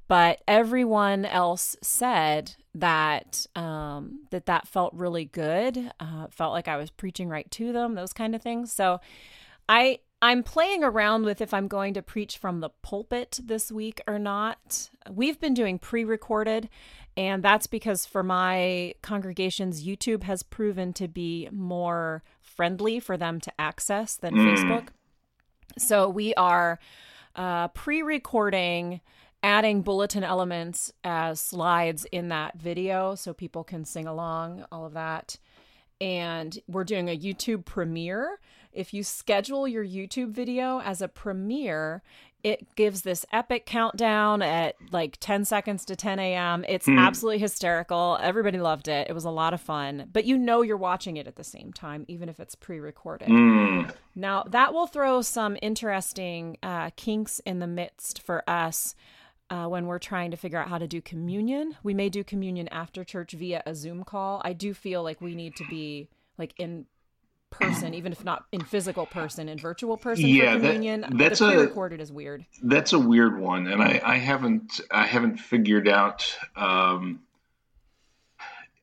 But 0.08 0.42
everyone 0.48 1.26
else 1.26 1.76
said 1.82 2.56
that 2.76 3.46
um, 3.56 4.22
that 4.32 4.46
that 4.46 4.68
felt 4.68 4.94
really 4.94 5.26
good. 5.26 5.92
Uh, 6.00 6.28
felt 6.30 6.54
like 6.54 6.68
I 6.68 6.78
was 6.78 6.90
preaching 6.90 7.28
right 7.28 7.50
to 7.52 7.74
them, 7.74 7.96
those 7.96 8.14
kind 8.14 8.34
of 8.34 8.42
things. 8.42 8.72
So 8.72 9.02
I 9.68 10.00
I'm 10.22 10.44
playing 10.44 10.84
around 10.84 11.26
with 11.26 11.42
if 11.42 11.54
I'm 11.54 11.68
going 11.68 11.94
to 11.94 12.02
preach 12.02 12.38
from 12.38 12.60
the 12.60 12.70
pulpit 12.82 13.40
this 13.44 13.72
week 13.72 14.02
or 14.08 14.18
not. 14.18 14.90
We've 15.12 15.40
been 15.40 15.54
doing 15.54 15.78
pre-recorded 15.78 16.70
and 17.18 17.44
that's 17.44 17.66
because 17.66 18.06
for 18.06 18.22
my 18.22 18.94
congregations, 19.02 19.84
YouTube 19.84 20.24
has 20.24 20.44
proven 20.44 20.94
to 20.94 21.08
be 21.08 21.50
more 21.52 22.24
friendly 22.40 23.00
for 23.00 23.18
them 23.18 23.42
to 23.42 23.52
access 23.60 24.16
than 24.16 24.36
mm. 24.36 24.46
Facebook. 24.46 24.90
So 25.80 26.08
we 26.08 26.36
are 26.36 26.80
uh, 27.36 27.70
pre 27.70 28.04
recording, 28.04 29.02
adding 29.42 29.82
bulletin 29.82 30.24
elements 30.24 30.94
as 31.04 31.42
slides 31.42 32.06
in 32.12 32.28
that 32.30 32.60
video 32.60 33.16
so 33.16 33.34
people 33.34 33.64
can 33.64 33.84
sing 33.84 34.06
along, 34.06 34.66
all 34.72 34.86
of 34.86 34.94
that. 34.94 35.38
And 36.00 36.60
we're 36.68 36.84
doing 36.84 37.10
a 37.10 37.18
YouTube 37.18 37.66
premiere. 37.66 38.40
If 38.72 38.94
you 38.94 39.02
schedule 39.02 39.68
your 39.68 39.84
YouTube 39.84 40.34
video 40.34 40.80
as 40.82 41.02
a 41.02 41.08
premiere, 41.08 42.04
it 42.48 42.76
gives 42.76 43.02
this 43.02 43.26
epic 43.32 43.66
countdown 43.66 44.42
at 44.42 44.76
like 44.92 45.18
10 45.20 45.46
seconds 45.46 45.84
to 45.86 45.96
10 45.96 46.20
a.m. 46.20 46.64
It's 46.68 46.88
mm. 46.88 46.98
absolutely 46.98 47.40
hysterical. 47.40 48.18
Everybody 48.22 48.60
loved 48.60 48.88
it. 48.88 49.10
It 49.10 49.14
was 49.14 49.26
a 49.26 49.30
lot 49.30 49.54
of 49.54 49.62
fun, 49.62 50.10
but 50.12 50.26
you 50.26 50.38
know 50.38 50.62
you're 50.62 50.78
watching 50.78 51.18
it 51.18 51.28
at 51.28 51.36
the 51.36 51.44
same 51.44 51.74
time, 51.74 52.06
even 52.08 52.30
if 52.30 52.40
it's 52.40 52.56
pre 52.56 52.80
recorded. 52.80 53.28
Mm. 53.28 53.94
Now, 54.16 54.44
that 54.44 54.74
will 54.74 54.88
throw 54.88 55.22
some 55.22 55.58
interesting 55.62 56.58
uh, 56.64 56.92
kinks 56.96 57.40
in 57.40 57.60
the 57.60 57.68
midst 57.68 58.22
for 58.22 58.48
us. 58.50 58.96
Uh, 59.50 59.66
when 59.66 59.86
we're 59.86 59.98
trying 59.98 60.30
to 60.30 60.36
figure 60.36 60.60
out 60.60 60.68
how 60.68 60.78
to 60.78 60.88
do 60.88 61.02
communion, 61.02 61.78
we 61.82 61.94
may 61.94 62.10
do 62.10 62.22
communion 62.22 62.68
after 62.68 63.06
church 63.06 63.32
via 63.32 63.64
a 63.66 63.74
Zoom 63.74 64.04
call. 64.04 64.42
I 64.44 64.52
do 64.52 64.74
feel 64.74 65.04
like 65.04 65.22
we 65.22 65.36
need 65.36 65.56
to 65.56 65.64
be 65.70 66.10
like 66.38 66.54
in 66.58 66.86
person, 67.50 67.94
even 67.94 68.12
if 68.12 68.24
not 68.24 68.46
in 68.52 68.62
physical 68.62 69.06
person, 69.06 69.50
in 69.50 69.58
virtual 69.58 69.98
person 69.98 70.28
yeah, 70.28 70.54
for 70.54 70.60
communion. 70.60 71.02
That, 71.02 71.18
that's 71.18 71.40
the 71.40 71.48
pre-recorded 71.48 72.00
a, 72.00 72.04
is 72.04 72.12
weird. 72.12 72.46
That's 72.64 72.94
a 72.94 73.00
weird 73.00 73.40
one, 73.40 73.68
and 73.68 73.82
I, 73.82 74.02
I 74.04 74.18
haven't 74.18 74.82
I 74.92 75.06
haven't 75.06 75.38
figured 75.38 75.88
out. 75.88 76.38
Um, 76.56 77.22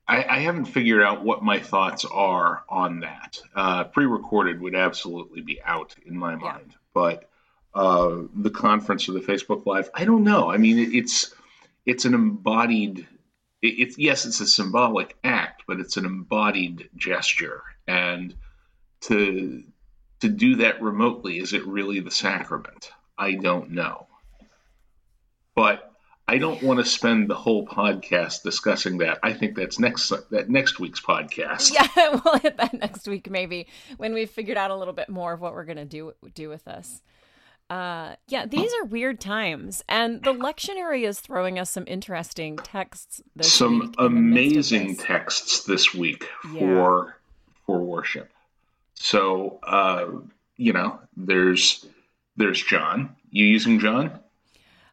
I, 0.07 0.25
I, 0.25 0.39
haven't 0.41 0.67
figured 0.67 1.03
out 1.03 1.25
what 1.25 1.43
my 1.43 1.61
thoughts 1.61 2.05
are 2.05 2.65
on 2.69 3.01
that. 3.01 3.41
Uh, 3.55 3.85
pre-recorded 3.85 4.61
would 4.61 4.75
absolutely 4.75 5.41
be 5.41 5.63
out 5.63 5.95
in 6.05 6.19
my 6.19 6.35
mind, 6.35 6.67
yeah. 6.69 6.77
but 6.93 7.31
uh, 7.75 8.19
the 8.35 8.51
conference 8.51 9.09
or 9.09 9.13
the 9.13 9.21
Facebook 9.21 9.65
Live, 9.65 9.89
I 9.95 10.05
don't 10.05 10.23
know. 10.23 10.51
I 10.51 10.59
mean, 10.59 10.95
it's 10.95 11.35
it's 11.87 12.05
an 12.05 12.15
embodied. 12.15 13.07
it's 13.63 13.99
yes, 13.99 14.27
it's 14.27 14.41
a 14.41 14.47
symbolic 14.47 15.17
act, 15.25 15.63
but 15.67 15.81
it's 15.81 15.97
an 15.97 16.05
embodied 16.05 16.91
gesture, 16.97 17.63
and 17.87 18.35
to 19.05 19.63
to 20.21 20.29
do 20.29 20.57
that 20.57 20.81
remotely 20.81 21.39
is 21.39 21.53
it 21.53 21.67
really 21.67 22.01
the 22.01 22.11
sacrament? 22.11 22.91
I 23.19 23.33
don't 23.35 23.71
know. 23.71 24.07
But 25.55 25.91
i 26.27 26.39
don't 26.39 26.63
want 26.63 26.79
to 26.79 26.85
spend 26.87 27.29
the 27.29 27.35
whole 27.35 27.67
podcast 27.67 28.43
discussing 28.43 28.99
that. 28.99 29.19
I 29.23 29.35
think 29.35 29.57
that's 29.57 29.79
next 29.79 30.11
that 30.31 30.49
next 30.49 30.81
week's 30.81 31.01
podcast. 31.01 31.73
Yeah 31.75 32.21
we'll 32.25 32.39
hit 32.39 32.57
that 32.57 32.75
next 32.75 33.07
week 33.07 33.31
maybe 33.31 33.67
when 33.99 34.15
we've 34.15 34.31
figured 34.31 34.57
out 34.57 34.71
a 34.71 34.77
little 34.77 34.95
bit 34.95 35.09
more 35.09 35.35
of 35.35 35.41
what 35.41 35.53
we're 35.53 35.65
going 35.65 35.77
to 35.77 35.85
do 35.85 36.13
do 36.35 36.49
with 36.49 36.65
this. 36.65 37.03
Uh 37.69 38.15
yeah 38.29 38.47
these 38.47 38.73
are 38.75 38.85
weird 38.85 39.21
times 39.21 39.85
and 39.89 40.23
the 40.23 40.33
lectionary 40.33 41.07
is 41.07 41.21
throwing 41.21 41.59
us 41.59 41.71
some 41.71 41.85
interesting 41.87 42.57
texts 42.57 43.23
some 43.43 43.93
amazing 43.99 44.97
texts 44.97 45.65
this 45.65 45.95
week 45.95 46.27
yeah. 46.53 46.59
for 46.59 47.17
for 47.67 47.81
worship 47.81 48.34
so, 48.95 49.59
uh, 49.63 50.07
you 50.57 50.73
know, 50.73 50.99
there's 51.17 51.87
there's 52.37 52.63
John. 52.63 53.15
You 53.31 53.45
using 53.45 53.79
John? 53.79 54.19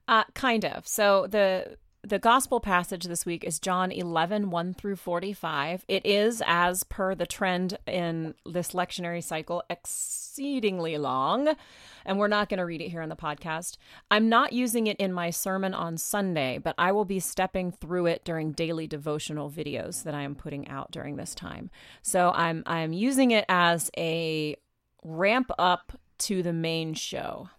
Uh, 0.08 0.24
kind 0.34 0.66
of. 0.66 0.88
So 0.88 1.28
the 1.28 1.78
the 2.04 2.20
gospel 2.20 2.60
passage 2.60 3.04
this 3.06 3.28
week 3.28 3.44
is 3.44 3.60
John 3.60 3.92
11, 3.92 4.50
1 4.50 4.74
through 4.74 4.96
45. 4.96 5.86
It 5.88 6.04
is, 6.04 6.42
as 6.48 6.84
per 6.84 7.14
the 7.14 7.28
trend 7.28 7.78
in 7.86 8.34
this 8.46 8.72
lectionary 8.72 9.24
cycle, 9.24 9.64
exceedingly 9.70 10.98
long, 10.98 11.56
and 12.04 12.18
we're 12.18 12.28
not 12.28 12.50
going 12.50 12.58
to 12.58 12.66
read 12.66 12.82
it 12.82 12.90
here 12.90 13.04
on 13.04 13.10
the 13.10 13.16
podcast. 13.16 13.78
I'm 14.10 14.30
not 14.30 14.52
using 14.52 14.88
it 14.88 14.98
in 14.98 15.14
my 15.14 15.30
sermon 15.30 15.76
on 15.76 15.98
Sunday, 15.98 16.58
but 16.58 16.74
I 16.78 16.92
will 16.92 17.06
be 17.06 17.20
stepping 17.20 17.72
through 17.72 18.08
it 18.08 18.24
during 18.24 18.52
daily 18.52 18.88
devotional 18.88 19.52
videos 19.52 20.02
that 20.04 20.16
I 20.16 20.24
am 20.24 20.34
putting 20.34 20.68
out 20.68 20.90
during 20.90 21.18
this 21.18 21.36
time. 21.36 21.70
So 22.02 22.32
I'm 22.32 22.64
I'm 22.66 22.94
using 22.94 23.30
it 23.30 23.46
as 23.48 23.92
a 23.96 24.56
ramp 25.04 25.52
up 25.60 25.94
to 26.20 26.42
the 26.42 26.54
main 26.54 26.96
show. 26.96 27.50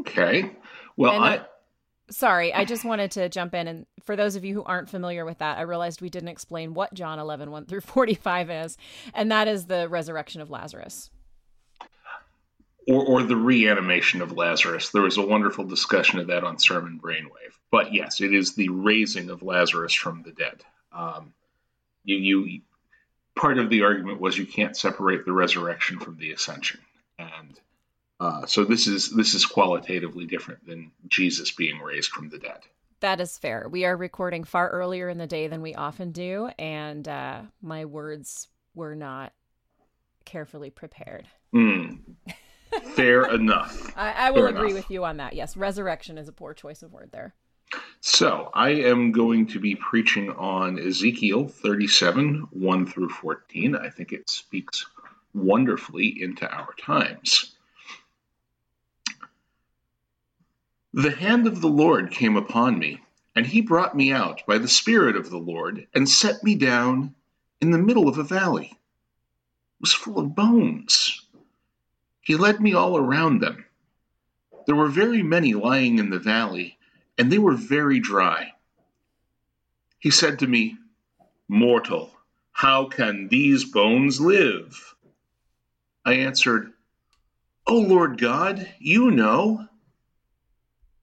Okay. 0.00 0.52
Well, 0.96 1.14
and, 1.14 1.24
I 1.24 1.46
sorry, 2.10 2.52
I 2.52 2.64
just 2.64 2.84
wanted 2.84 3.10
to 3.12 3.28
jump 3.28 3.54
in. 3.54 3.68
And 3.68 3.86
for 4.02 4.16
those 4.16 4.36
of 4.36 4.44
you 4.44 4.54
who 4.54 4.62
aren't 4.64 4.90
familiar 4.90 5.24
with 5.24 5.38
that, 5.38 5.58
I 5.58 5.62
realized 5.62 6.00
we 6.00 6.10
didn't 6.10 6.28
explain 6.28 6.74
what 6.74 6.94
John 6.94 7.18
11, 7.18 7.50
1 7.50 7.66
through 7.66 7.80
45 7.80 8.50
is. 8.50 8.78
And 9.14 9.30
that 9.32 9.48
is 9.48 9.66
the 9.66 9.88
resurrection 9.88 10.40
of 10.40 10.50
Lazarus. 10.50 11.10
Or, 12.88 13.04
or 13.04 13.22
the 13.24 13.36
reanimation 13.36 14.22
of 14.22 14.32
Lazarus. 14.32 14.90
There 14.90 15.02
was 15.02 15.16
a 15.16 15.26
wonderful 15.26 15.64
discussion 15.64 16.20
of 16.20 16.28
that 16.28 16.44
on 16.44 16.58
Sermon 16.58 17.00
Brainwave. 17.02 17.54
But 17.70 17.92
yes, 17.92 18.20
it 18.20 18.32
is 18.32 18.54
the 18.54 18.68
raising 18.68 19.30
of 19.30 19.42
Lazarus 19.42 19.92
from 19.92 20.22
the 20.22 20.30
dead. 20.30 20.62
Um, 20.92 21.34
you, 22.04 22.16
you, 22.16 22.60
part 23.34 23.58
of 23.58 23.70
the 23.70 23.82
argument 23.82 24.20
was 24.20 24.38
you 24.38 24.46
can't 24.46 24.76
separate 24.76 25.24
the 25.24 25.32
resurrection 25.32 25.98
from 25.98 26.16
the 26.16 26.30
ascension, 26.30 26.80
uh, 28.20 28.46
so 28.46 28.64
this 28.64 28.86
is 28.86 29.10
this 29.10 29.34
is 29.34 29.44
qualitatively 29.44 30.26
different 30.26 30.66
than 30.66 30.90
Jesus 31.08 31.50
being 31.50 31.80
raised 31.80 32.10
from 32.10 32.28
the 32.28 32.38
dead. 32.38 32.60
That 33.00 33.20
is 33.20 33.36
fair. 33.36 33.68
We 33.70 33.84
are 33.84 33.96
recording 33.96 34.44
far 34.44 34.70
earlier 34.70 35.08
in 35.08 35.18
the 35.18 35.26
day 35.26 35.48
than 35.48 35.60
we 35.60 35.74
often 35.74 36.12
do, 36.12 36.48
and 36.58 37.06
uh, 37.06 37.42
my 37.60 37.84
words 37.84 38.48
were 38.74 38.94
not 38.94 39.32
carefully 40.24 40.70
prepared. 40.70 41.26
Mm. 41.54 41.98
Fair 42.94 43.24
enough. 43.34 43.92
I, 43.96 44.12
I 44.12 44.30
will 44.30 44.38
fair 44.38 44.48
agree 44.48 44.70
enough. 44.70 44.84
with 44.84 44.90
you 44.90 45.04
on 45.04 45.18
that. 45.18 45.34
Yes, 45.34 45.56
resurrection 45.56 46.16
is 46.16 46.28
a 46.28 46.32
poor 46.32 46.54
choice 46.54 46.82
of 46.82 46.92
word 46.92 47.10
there. 47.12 47.34
So 48.00 48.50
I 48.54 48.70
am 48.70 49.12
going 49.12 49.46
to 49.48 49.60
be 49.60 49.74
preaching 49.74 50.30
on 50.30 50.78
Ezekiel 50.78 51.48
37, 51.48 52.46
1 52.50 52.86
through 52.86 53.08
14. 53.08 53.76
I 53.76 53.90
think 53.90 54.12
it 54.12 54.30
speaks 54.30 54.86
wonderfully 55.34 56.22
into 56.22 56.48
our 56.50 56.72
times. 56.80 57.55
The 60.96 61.10
hand 61.10 61.46
of 61.46 61.60
the 61.60 61.68
Lord 61.68 62.10
came 62.10 62.36
upon 62.36 62.78
me, 62.78 63.02
and 63.34 63.44
he 63.46 63.60
brought 63.60 63.94
me 63.94 64.10
out 64.10 64.40
by 64.46 64.56
the 64.56 64.66
Spirit 64.66 65.14
of 65.14 65.28
the 65.28 65.36
Lord, 65.36 65.86
and 65.92 66.08
set 66.08 66.42
me 66.42 66.54
down 66.54 67.14
in 67.60 67.70
the 67.70 67.76
middle 67.76 68.08
of 68.08 68.16
a 68.16 68.24
valley. 68.24 68.70
It 68.72 69.82
was 69.82 69.92
full 69.92 70.18
of 70.18 70.34
bones. 70.34 71.20
He 72.22 72.34
led 72.34 72.62
me 72.62 72.72
all 72.72 72.96
around 72.96 73.42
them. 73.42 73.66
There 74.64 74.74
were 74.74 74.88
very 74.88 75.22
many 75.22 75.52
lying 75.52 75.98
in 75.98 76.08
the 76.08 76.18
valley, 76.18 76.78
and 77.18 77.30
they 77.30 77.36
were 77.36 77.56
very 77.56 78.00
dry. 78.00 78.54
He 79.98 80.10
said 80.10 80.38
to 80.38 80.46
me, 80.46 80.78
Mortal, 81.46 82.10
how 82.52 82.86
can 82.86 83.28
these 83.28 83.66
bones 83.66 84.18
live? 84.18 84.94
I 86.06 86.14
answered, 86.14 86.72
O 87.66 87.76
Lord 87.76 88.18
God, 88.18 88.66
you 88.78 89.10
know. 89.10 89.68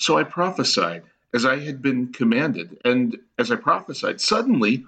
So 0.00 0.16
I 0.16 0.24
prophesied 0.24 1.02
as 1.34 1.44
I 1.44 1.58
had 1.58 1.82
been 1.82 2.10
commanded. 2.10 2.80
And 2.86 3.18
as 3.38 3.52
I 3.52 3.56
prophesied, 3.56 4.18
suddenly 4.18 4.86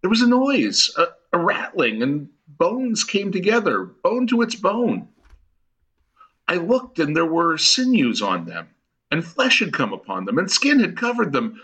there 0.00 0.08
was 0.08 0.22
a 0.22 0.26
noise, 0.26 0.90
a, 0.96 1.08
a 1.34 1.38
rattling, 1.38 2.02
and 2.02 2.30
bones 2.48 3.04
came 3.04 3.30
together, 3.30 3.84
bone 3.84 4.26
to 4.28 4.40
its 4.40 4.54
bone. 4.54 5.08
I 6.48 6.56
looked, 6.56 6.98
and 6.98 7.14
there 7.14 7.26
were 7.26 7.58
sinews 7.58 8.22
on 8.22 8.46
them, 8.46 8.68
and 9.10 9.22
flesh 9.22 9.58
had 9.58 9.74
come 9.74 9.92
upon 9.92 10.24
them, 10.24 10.38
and 10.38 10.50
skin 10.50 10.80
had 10.80 10.96
covered 10.96 11.32
them, 11.32 11.60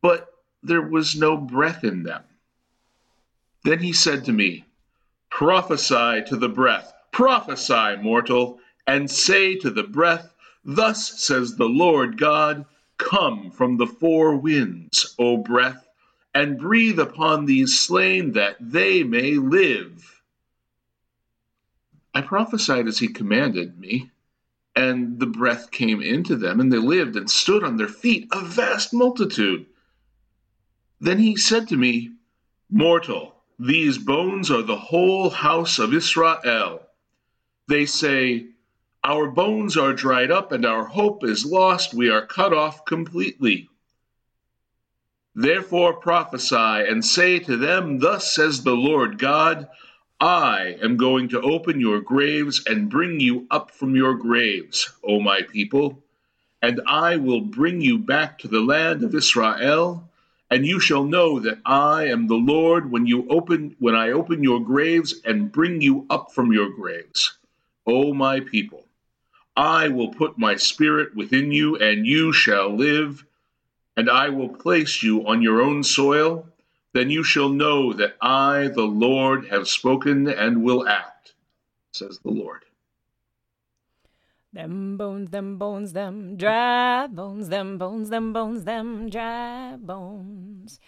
but 0.00 0.32
there 0.62 0.82
was 0.82 1.16
no 1.16 1.36
breath 1.36 1.84
in 1.84 2.02
them. 2.02 2.22
Then 3.62 3.80
he 3.80 3.92
said 3.92 4.24
to 4.24 4.32
me, 4.32 4.64
Prophesy 5.28 6.22
to 6.28 6.36
the 6.36 6.48
breath, 6.48 6.94
prophesy, 7.12 7.96
mortal, 8.00 8.58
and 8.86 9.10
say 9.10 9.56
to 9.56 9.70
the 9.70 9.82
breath, 9.82 10.32
Thus 10.68 11.22
says 11.22 11.54
the 11.54 11.68
Lord 11.68 12.18
God 12.18 12.66
Come 12.98 13.52
from 13.52 13.76
the 13.76 13.86
four 13.86 14.36
winds, 14.36 15.14
O 15.16 15.36
breath, 15.36 15.86
and 16.34 16.58
breathe 16.58 16.98
upon 16.98 17.44
these 17.44 17.78
slain 17.78 18.32
that 18.32 18.56
they 18.60 19.04
may 19.04 19.36
live. 19.36 20.22
I 22.12 22.20
prophesied 22.22 22.88
as 22.88 22.98
he 22.98 23.06
commanded 23.06 23.78
me, 23.78 24.10
and 24.74 25.20
the 25.20 25.26
breath 25.26 25.70
came 25.70 26.02
into 26.02 26.34
them, 26.34 26.58
and 26.58 26.72
they 26.72 26.78
lived 26.78 27.14
and 27.14 27.30
stood 27.30 27.62
on 27.62 27.76
their 27.76 27.86
feet, 27.86 28.26
a 28.32 28.40
vast 28.40 28.92
multitude. 28.92 29.66
Then 30.98 31.20
he 31.20 31.36
said 31.36 31.68
to 31.68 31.76
me, 31.76 32.10
Mortal, 32.68 33.36
these 33.56 33.98
bones 33.98 34.50
are 34.50 34.62
the 34.62 34.76
whole 34.76 35.30
house 35.30 35.78
of 35.78 35.94
Israel. 35.94 36.82
They 37.68 37.86
say, 37.86 38.48
our 39.06 39.28
bones 39.28 39.76
are 39.76 39.92
dried 39.92 40.32
up, 40.32 40.50
and 40.50 40.66
our 40.66 40.84
hope 40.84 41.22
is 41.22 41.46
lost. 41.46 41.94
We 41.94 42.10
are 42.10 42.26
cut 42.26 42.52
off 42.52 42.84
completely. 42.84 43.68
Therefore 45.32 45.92
prophesy 45.92 46.56
and 46.56 47.04
say 47.04 47.38
to 47.38 47.56
them, 47.56 48.00
Thus 48.00 48.34
says 48.34 48.64
the 48.64 48.74
Lord 48.74 49.18
God, 49.18 49.68
I 50.18 50.76
am 50.82 50.96
going 50.96 51.28
to 51.28 51.40
open 51.40 51.78
your 51.78 52.00
graves 52.00 52.64
and 52.66 52.90
bring 52.90 53.20
you 53.20 53.46
up 53.48 53.70
from 53.70 53.94
your 53.94 54.14
graves, 54.14 54.92
O 55.04 55.20
my 55.20 55.42
people, 55.42 56.02
and 56.60 56.80
I 56.84 57.14
will 57.14 57.42
bring 57.42 57.80
you 57.80 57.98
back 57.98 58.40
to 58.40 58.48
the 58.48 58.60
land 58.60 59.04
of 59.04 59.14
Israel, 59.14 60.10
and 60.50 60.66
you 60.66 60.80
shall 60.80 61.04
know 61.04 61.38
that 61.38 61.60
I 61.64 62.06
am 62.06 62.26
the 62.26 62.34
Lord 62.34 62.90
when 62.90 63.06
you 63.06 63.28
open 63.28 63.76
when 63.78 63.94
I 63.94 64.10
open 64.10 64.42
your 64.42 64.58
graves 64.58 65.20
and 65.24 65.52
bring 65.52 65.80
you 65.80 66.06
up 66.10 66.32
from 66.32 66.52
your 66.52 66.70
graves, 66.70 67.38
O 67.86 68.12
my 68.12 68.40
people. 68.40 68.85
I 69.56 69.88
will 69.88 70.12
put 70.12 70.38
my 70.38 70.56
spirit 70.56 71.16
within 71.16 71.50
you, 71.50 71.76
and 71.76 72.06
you 72.06 72.32
shall 72.32 72.74
live, 72.74 73.24
and 73.96 74.10
I 74.10 74.28
will 74.28 74.50
place 74.50 75.02
you 75.02 75.26
on 75.26 75.40
your 75.40 75.62
own 75.62 75.82
soil. 75.82 76.46
Then 76.92 77.10
you 77.10 77.24
shall 77.24 77.48
know 77.48 77.92
that 77.94 78.16
I, 78.20 78.68
the 78.68 78.86
Lord, 78.86 79.48
have 79.48 79.68
spoken 79.68 80.28
and 80.28 80.62
will 80.62 80.86
act, 80.86 81.34
says 81.92 82.18
the 82.18 82.30
Lord. 82.30 82.64
Them 84.52 84.96
bones, 84.96 85.30
them 85.30 85.58
bones, 85.58 85.92
them 85.92 86.36
dry 86.36 87.06
bones, 87.06 87.48
them 87.50 87.76
bones, 87.76 88.08
them 88.08 88.32
bones, 88.32 88.64
them 88.64 89.10
dry 89.10 89.76
bones. 89.76 90.80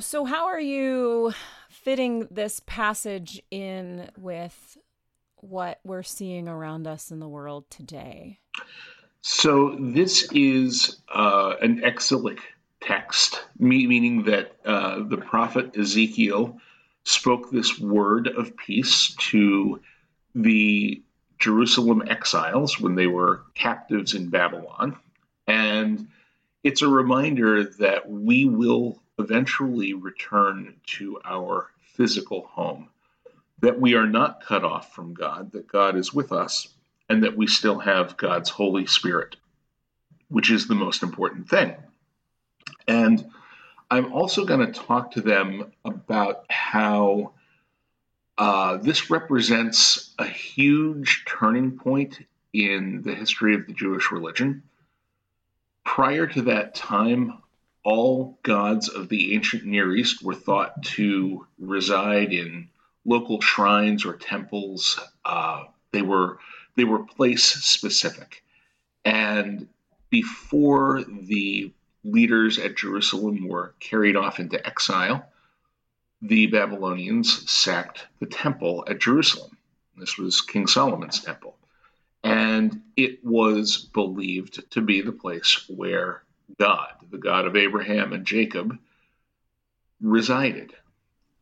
So, 0.00 0.24
how 0.26 0.46
are 0.46 0.60
you 0.60 1.32
fitting 1.68 2.28
this 2.30 2.60
passage 2.66 3.42
in 3.50 4.10
with 4.16 4.76
what 5.42 5.80
we're 5.84 6.02
seeing 6.02 6.48
around 6.48 6.86
us 6.86 7.10
in 7.10 7.20
the 7.20 7.28
world 7.28 7.70
today? 7.70 8.38
So, 9.22 9.76
this 9.78 10.30
is 10.32 11.00
uh, 11.14 11.54
an 11.60 11.84
exilic 11.84 12.40
text, 12.80 13.42
meaning 13.58 14.24
that 14.24 14.56
uh, 14.64 15.02
the 15.02 15.18
prophet 15.18 15.76
Ezekiel 15.76 16.58
spoke 17.04 17.50
this 17.50 17.78
word 17.78 18.28
of 18.28 18.56
peace 18.56 19.14
to 19.16 19.80
the 20.34 21.02
Jerusalem 21.38 22.02
exiles 22.06 22.80
when 22.80 22.94
they 22.94 23.06
were 23.06 23.42
captives 23.54 24.14
in 24.14 24.28
Babylon. 24.28 24.96
And 25.46 26.08
it's 26.62 26.82
a 26.82 26.88
reminder 26.88 27.64
that 27.64 28.08
we 28.08 28.44
will 28.44 29.02
eventually 29.18 29.94
return 29.94 30.76
to 30.86 31.20
our 31.24 31.70
physical 31.94 32.46
home 32.46 32.88
that 33.60 33.80
we 33.80 33.94
are 33.94 34.06
not 34.06 34.44
cut 34.44 34.64
off 34.64 34.94
from 34.94 35.14
God, 35.14 35.52
that 35.52 35.68
God 35.68 35.96
is 35.96 36.14
with 36.14 36.32
us, 36.32 36.68
and 37.08 37.22
that 37.24 37.36
we 37.36 37.46
still 37.46 37.78
have 37.78 38.16
God's 38.16 38.50
Holy 38.50 38.86
Spirit, 38.86 39.36
which 40.28 40.50
is 40.50 40.66
the 40.66 40.74
most 40.74 41.02
important 41.02 41.48
thing. 41.48 41.74
And 42.86 43.30
I'm 43.90 44.12
also 44.12 44.44
going 44.44 44.64
to 44.64 44.80
talk 44.80 45.12
to 45.12 45.20
them 45.20 45.72
about 45.84 46.44
how 46.48 47.32
uh, 48.38 48.78
this 48.78 49.10
represents 49.10 50.14
a 50.18 50.26
huge 50.26 51.24
turning 51.26 51.76
point 51.76 52.20
in 52.52 53.02
the 53.02 53.14
history 53.14 53.54
of 53.54 53.66
the 53.66 53.72
Jewish 53.74 54.10
religion. 54.10 54.62
Prior 55.84 56.26
to 56.28 56.42
that 56.42 56.74
time, 56.74 57.42
all 57.84 58.38
gods 58.42 58.88
of 58.88 59.08
the 59.08 59.34
ancient 59.34 59.64
Near 59.64 59.94
East 59.94 60.22
were 60.22 60.34
thought 60.34 60.82
to 60.84 61.46
reside 61.58 62.32
in 62.32 62.68
local 63.04 63.40
shrines 63.40 64.04
or 64.04 64.14
temples. 64.14 65.00
Uh, 65.24 65.64
they 65.92 66.02
were 66.02 66.38
they 66.76 66.84
were 66.84 67.04
place 67.04 67.44
specific, 67.44 68.42
and 69.04 69.68
before 70.10 71.04
the 71.04 71.72
leaders 72.04 72.58
at 72.58 72.76
Jerusalem 72.76 73.46
were 73.46 73.74
carried 73.80 74.16
off 74.16 74.40
into 74.40 74.64
exile, 74.66 75.24
the 76.22 76.46
Babylonians 76.46 77.50
sacked 77.50 78.06
the 78.18 78.26
temple 78.26 78.84
at 78.88 79.00
Jerusalem. 79.00 79.56
This 79.96 80.18
was 80.18 80.40
King 80.40 80.66
Solomon's 80.66 81.20
temple. 81.20 81.56
And 82.22 82.82
it 82.96 83.24
was 83.24 83.76
believed 83.78 84.70
to 84.72 84.80
be 84.80 85.00
the 85.00 85.12
place 85.12 85.64
where 85.68 86.22
God, 86.58 86.92
the 87.10 87.18
God 87.18 87.46
of 87.46 87.56
Abraham 87.56 88.12
and 88.12 88.26
Jacob, 88.26 88.78
resided. 90.00 90.74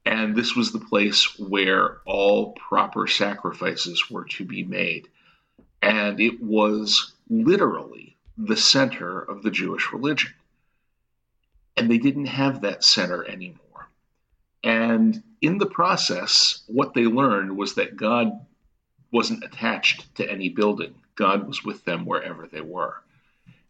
And 0.09 0.35
this 0.35 0.57
was 0.57 0.73
the 0.73 0.79
place 0.79 1.39
where 1.39 1.99
all 2.07 2.53
proper 2.53 3.07
sacrifices 3.07 4.11
were 4.11 4.25
to 4.25 4.45
be 4.47 4.65
made. 4.65 5.07
And 5.83 6.19
it 6.19 6.43
was 6.43 7.13
literally 7.29 8.17
the 8.39 8.57
center 8.57 9.21
of 9.21 9.43
the 9.43 9.51
Jewish 9.51 9.93
religion. 9.93 10.33
And 11.77 11.91
they 11.91 11.99
didn't 11.99 12.25
have 12.25 12.63
that 12.63 12.85
center 12.85 13.23
anymore. 13.23 13.91
And 14.65 15.23
in 15.43 15.59
the 15.59 15.67
process, 15.67 16.63
what 16.69 16.95
they 16.95 17.05
learned 17.05 17.59
was 17.59 17.75
that 17.75 17.99
God 17.99 18.33
wasn't 19.13 19.45
attached 19.45 20.15
to 20.15 20.31
any 20.31 20.49
building, 20.49 20.95
God 21.17 21.47
was 21.47 21.63
with 21.63 21.85
them 21.85 22.07
wherever 22.07 22.47
they 22.47 22.63
were. 22.63 22.95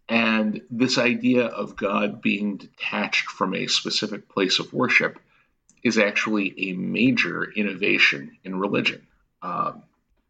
And 0.09 0.63
this 0.71 0.99
idea 0.99 1.47
of 1.47 1.75
God 1.75 2.23
being 2.23 2.59
detached 2.59 3.29
from 3.29 3.55
a 3.55 3.67
specific 3.67 4.29
place 4.29 4.61
of 4.61 4.73
worship 4.73 5.19
is 5.83 5.99
actually 5.99 6.71
a 6.71 6.73
major 6.75 7.51
innovation 7.53 8.37
in 8.45 8.59
religion. 8.59 9.07
Um, 9.43 9.83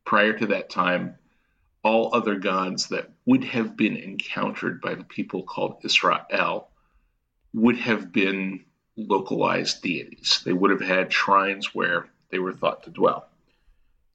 prior 0.04 0.32
to 0.32 0.46
that 0.46 0.70
time, 0.70 1.16
all 1.82 2.14
other 2.14 2.36
gods 2.36 2.88
that 2.88 3.10
would 3.24 3.44
have 3.44 3.76
been 3.76 3.96
encountered 3.96 4.80
by 4.80 4.94
the 4.94 5.04
people 5.04 5.42
called 5.42 5.78
Israel 5.84 6.68
would 7.54 7.78
have 7.78 8.12
been 8.12 8.64
localized 8.96 9.82
deities. 9.82 10.42
They 10.44 10.52
would 10.52 10.70
have 10.70 10.80
had 10.80 11.12
shrines 11.12 11.74
where 11.74 12.08
they 12.30 12.38
were 12.38 12.52
thought 12.52 12.82
to 12.84 12.90
dwell. 12.90 13.28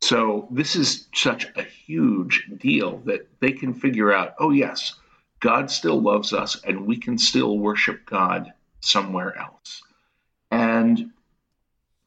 So 0.02 0.50
this 0.52 0.76
is 0.76 1.08
such 1.16 1.48
a 1.56 1.64
huge 1.64 2.50
deal 2.58 2.98
that 3.06 3.28
they 3.40 3.54
can 3.54 3.74
figure 3.74 4.12
out, 4.12 4.36
oh 4.38 4.52
yes, 4.52 4.96
God 5.40 5.72
still 5.72 6.02
loves 6.02 6.34
us 6.34 6.62
and 6.64 6.86
we 6.86 6.98
can 6.98 7.18
still 7.18 7.58
worship 7.58 8.06
God 8.06 8.52
somewhere 8.82 9.38
else. 9.38 9.82
And 10.52 11.13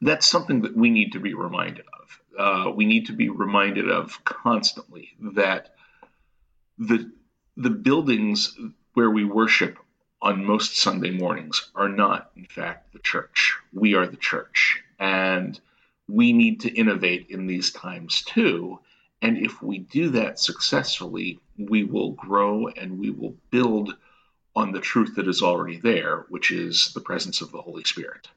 that's 0.00 0.26
something 0.26 0.62
that 0.62 0.76
we 0.76 0.90
need 0.90 1.12
to 1.12 1.20
be 1.20 1.34
reminded 1.34 1.84
of. 2.00 2.20
Uh, 2.38 2.70
we 2.70 2.84
need 2.84 3.06
to 3.06 3.12
be 3.12 3.28
reminded 3.28 3.90
of 3.90 4.22
constantly 4.24 5.10
that 5.34 5.74
the 6.78 7.10
the 7.56 7.70
buildings 7.70 8.58
where 8.92 9.10
we 9.10 9.24
worship 9.24 9.78
on 10.20 10.44
most 10.44 10.76
Sunday 10.76 11.10
mornings 11.10 11.70
are 11.74 11.88
not, 11.88 12.30
in 12.36 12.44
fact, 12.44 12.92
the 12.92 12.98
church. 12.98 13.56
We 13.72 13.94
are 13.94 14.06
the 14.06 14.16
church, 14.16 14.82
and 14.98 15.58
we 16.08 16.32
need 16.32 16.60
to 16.60 16.72
innovate 16.72 17.26
in 17.30 17.46
these 17.46 17.70
times 17.72 18.22
too. 18.22 18.80
And 19.22 19.38
if 19.38 19.62
we 19.62 19.78
do 19.78 20.10
that 20.10 20.38
successfully, 20.38 21.40
we 21.58 21.84
will 21.84 22.12
grow 22.12 22.68
and 22.68 22.98
we 22.98 23.10
will 23.10 23.34
build 23.50 23.96
on 24.54 24.72
the 24.72 24.80
truth 24.80 25.14
that 25.16 25.28
is 25.28 25.42
already 25.42 25.78
there, 25.78 26.26
which 26.28 26.50
is 26.50 26.92
the 26.94 27.00
presence 27.00 27.40
of 27.40 27.50
the 27.50 27.60
Holy 27.60 27.84
Spirit. 27.84 28.28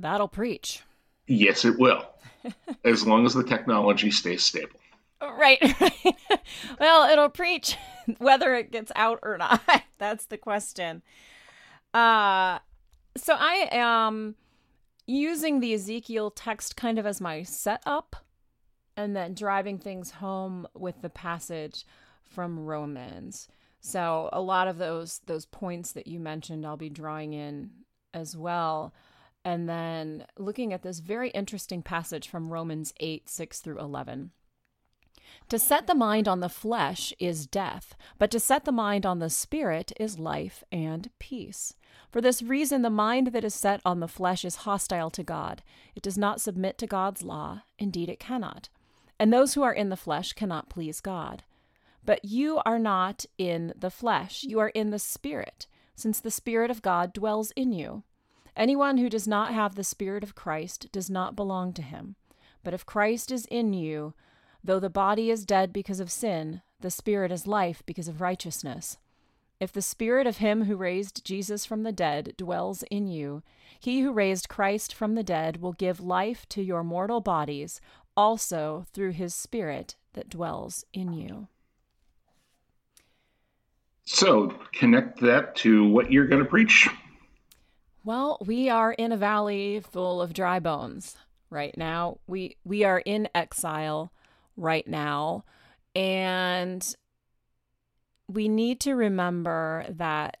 That'll 0.00 0.28
preach. 0.28 0.82
Yes, 1.26 1.64
it 1.64 1.78
will, 1.78 2.06
as 2.84 3.06
long 3.06 3.26
as 3.26 3.34
the 3.34 3.44
technology 3.44 4.10
stays 4.10 4.44
stable. 4.44 4.80
Right, 5.20 5.58
right. 5.80 6.16
well, 6.78 7.10
it'll 7.10 7.28
preach 7.28 7.76
whether 8.18 8.54
it 8.54 8.70
gets 8.70 8.92
out 8.94 9.18
or 9.22 9.36
not. 9.36 9.60
That's 9.98 10.26
the 10.26 10.38
question. 10.38 11.02
Uh, 11.92 12.60
so 13.16 13.34
I 13.36 13.68
am 13.72 14.36
using 15.06 15.60
the 15.60 15.74
Ezekiel 15.74 16.30
text 16.30 16.76
kind 16.76 16.98
of 16.98 17.06
as 17.06 17.20
my 17.20 17.42
setup 17.42 18.16
and 18.96 19.16
then 19.16 19.34
driving 19.34 19.78
things 19.78 20.12
home 20.12 20.68
with 20.74 21.02
the 21.02 21.10
passage 21.10 21.84
from 22.22 22.64
Romans. 22.64 23.48
So 23.80 24.28
a 24.32 24.40
lot 24.40 24.68
of 24.68 24.78
those 24.78 25.20
those 25.26 25.46
points 25.46 25.92
that 25.92 26.06
you 26.06 26.20
mentioned 26.20 26.66
I'll 26.66 26.76
be 26.76 26.90
drawing 26.90 27.32
in 27.32 27.70
as 28.12 28.36
well. 28.36 28.92
And 29.48 29.68
then 29.68 30.26
looking 30.36 30.72
at 30.72 30.82
this 30.82 30.98
very 31.00 31.30
interesting 31.30 31.82
passage 31.82 32.28
from 32.28 32.52
Romans 32.52 32.92
8, 33.00 33.28
6 33.28 33.60
through 33.60 33.78
11. 33.78 34.30
To 35.48 35.58
set 35.58 35.86
the 35.86 35.94
mind 35.94 36.26
on 36.28 36.40
the 36.40 36.48
flesh 36.48 37.12
is 37.18 37.46
death, 37.46 37.94
but 38.18 38.30
to 38.30 38.40
set 38.40 38.64
the 38.64 38.72
mind 38.72 39.06
on 39.06 39.18
the 39.18 39.30
spirit 39.30 39.92
is 39.98 40.18
life 40.18 40.64
and 40.72 41.10
peace. 41.18 41.74
For 42.10 42.20
this 42.20 42.42
reason, 42.42 42.82
the 42.82 42.90
mind 42.90 43.28
that 43.28 43.44
is 43.44 43.54
set 43.54 43.80
on 43.84 44.00
the 44.00 44.08
flesh 44.08 44.44
is 44.44 44.56
hostile 44.56 45.10
to 45.10 45.22
God. 45.22 45.62
It 45.94 46.02
does 46.02 46.18
not 46.18 46.40
submit 46.40 46.78
to 46.78 46.86
God's 46.86 47.22
law. 47.22 47.62
Indeed, 47.78 48.08
it 48.08 48.20
cannot 48.20 48.68
and 49.18 49.32
those 49.32 49.54
who 49.54 49.62
are 49.62 49.72
in 49.72 49.88
the 49.88 49.96
flesh 49.96 50.32
cannot 50.32 50.68
please 50.68 51.00
God. 51.00 51.42
But 52.04 52.24
you 52.24 52.60
are 52.64 52.78
not 52.78 53.26
in 53.36 53.72
the 53.76 53.90
flesh, 53.90 54.44
you 54.44 54.58
are 54.60 54.68
in 54.68 54.90
the 54.90 54.98
Spirit, 54.98 55.66
since 55.94 56.20
the 56.20 56.30
Spirit 56.30 56.70
of 56.70 56.82
God 56.82 57.12
dwells 57.12 57.50
in 57.52 57.72
you. 57.72 58.04
Anyone 58.58 58.98
who 58.98 59.08
does 59.08 59.28
not 59.28 59.54
have 59.54 59.76
the 59.76 59.84
Spirit 59.84 60.24
of 60.24 60.34
Christ 60.34 60.88
does 60.90 61.08
not 61.08 61.36
belong 61.36 61.72
to 61.74 61.82
him. 61.82 62.16
But 62.64 62.74
if 62.74 62.84
Christ 62.84 63.30
is 63.30 63.46
in 63.46 63.72
you, 63.72 64.14
though 64.64 64.80
the 64.80 64.90
body 64.90 65.30
is 65.30 65.46
dead 65.46 65.72
because 65.72 66.00
of 66.00 66.10
sin, 66.10 66.62
the 66.80 66.90
Spirit 66.90 67.30
is 67.30 67.46
life 67.46 67.84
because 67.86 68.08
of 68.08 68.20
righteousness. 68.20 68.98
If 69.60 69.72
the 69.72 69.80
Spirit 69.80 70.26
of 70.26 70.38
him 70.38 70.64
who 70.64 70.76
raised 70.76 71.24
Jesus 71.24 71.64
from 71.64 71.84
the 71.84 71.92
dead 71.92 72.34
dwells 72.36 72.82
in 72.90 73.06
you, 73.06 73.44
he 73.78 74.00
who 74.00 74.12
raised 74.12 74.48
Christ 74.48 74.92
from 74.92 75.14
the 75.14 75.22
dead 75.22 75.62
will 75.62 75.72
give 75.72 76.00
life 76.00 76.48
to 76.48 76.60
your 76.60 76.82
mortal 76.82 77.20
bodies 77.20 77.80
also 78.16 78.86
through 78.92 79.12
his 79.12 79.34
Spirit 79.34 79.94
that 80.14 80.28
dwells 80.28 80.84
in 80.92 81.12
you. 81.12 81.46
So, 84.04 84.52
connect 84.72 85.20
that 85.20 85.54
to 85.56 85.88
what 85.88 86.10
you're 86.10 86.26
going 86.26 86.42
to 86.42 86.48
preach. 86.48 86.88
Well, 88.08 88.38
we 88.40 88.70
are 88.70 88.92
in 88.92 89.12
a 89.12 89.18
valley 89.18 89.80
full 89.80 90.22
of 90.22 90.32
dry 90.32 90.60
bones 90.60 91.14
right 91.50 91.76
now. 91.76 92.20
We 92.26 92.56
we 92.64 92.82
are 92.82 93.00
in 93.00 93.28
exile 93.34 94.10
right 94.56 94.88
now. 94.88 95.44
And 95.94 96.82
we 98.26 98.48
need 98.48 98.80
to 98.80 98.94
remember 98.94 99.84
that 99.90 100.38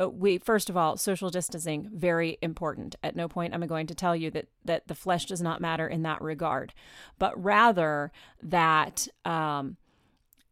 uh, 0.00 0.08
we 0.08 0.38
first 0.38 0.70
of 0.70 0.78
all 0.78 0.96
social 0.96 1.28
distancing 1.28 1.90
very 1.92 2.38
important. 2.40 2.96
At 3.02 3.16
no 3.16 3.28
point 3.28 3.52
am 3.52 3.62
i 3.62 3.66
going 3.66 3.88
to 3.88 3.94
tell 3.94 4.16
you 4.16 4.30
that 4.30 4.46
that 4.64 4.88
the 4.88 4.94
flesh 4.94 5.26
does 5.26 5.42
not 5.42 5.60
matter 5.60 5.86
in 5.86 6.00
that 6.04 6.22
regard. 6.22 6.72
But 7.18 7.38
rather 7.38 8.12
that 8.42 9.08
um, 9.26 9.76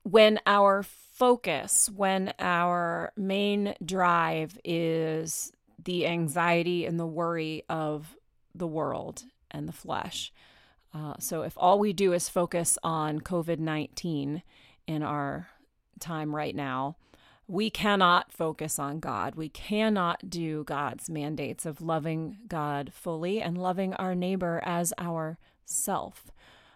when 0.03 0.39
our 0.45 0.83
focus 0.83 1.89
when 1.97 2.35
our 2.39 3.15
main 3.17 3.75
drive 3.83 4.59
is 4.65 5.51
the 5.89 6.07
anxiety 6.07 6.85
and 6.85 7.01
the 7.01 7.07
worry 7.07 7.65
of 7.67 8.15
the 8.55 8.67
world 8.67 9.25
and 9.51 9.67
the 9.67 9.73
flesh 9.73 10.31
uh, 10.93 11.15
so 11.19 11.41
if 11.41 11.55
all 11.57 11.79
we 11.79 11.95
do 11.95 12.13
is 12.13 12.29
focus 12.29 12.77
on 12.83 13.21
covid-19 13.21 14.43
in 14.87 15.03
our 15.03 15.49
time 15.99 16.37
right 16.37 16.55
now 16.55 16.95
we 17.51 17.71
cannot 17.71 18.31
focus 18.31 18.79
on 18.79 19.01
God. 19.01 19.35
We 19.35 19.49
cannot 19.49 20.29
do 20.29 20.65
God's 20.65 21.09
mandates 21.09 21.65
of 21.65 21.81
loving 21.81 22.37
God 22.47 22.93
fully 22.93 23.41
and 23.41 23.57
loving 23.57 23.95
our 23.95 24.15
neighbor 24.15 24.61
as 24.65 24.93
our 24.99 25.39
self. 25.65 26.31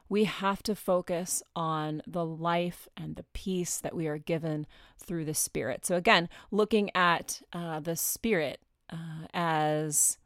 We 0.08 0.24
have 0.24 0.62
to 0.64 0.74
focus 0.74 1.42
on 1.54 2.02
the 2.06 2.24
life 2.24 2.88
and 2.96 3.16
the 3.16 3.24
peace 3.34 3.78
that 3.80 3.94
we 3.94 4.06
are 4.06 4.18
given 4.18 4.66
through 4.98 5.26
the 5.26 5.34
Spirit. 5.34 5.84
So, 5.84 5.96
again, 5.96 6.30
looking 6.50 6.90
at 6.94 7.42
uh, 7.52 7.80
the 7.80 7.96
Spirit 7.96 8.60
uh, 8.92 9.26
as 9.34 10.18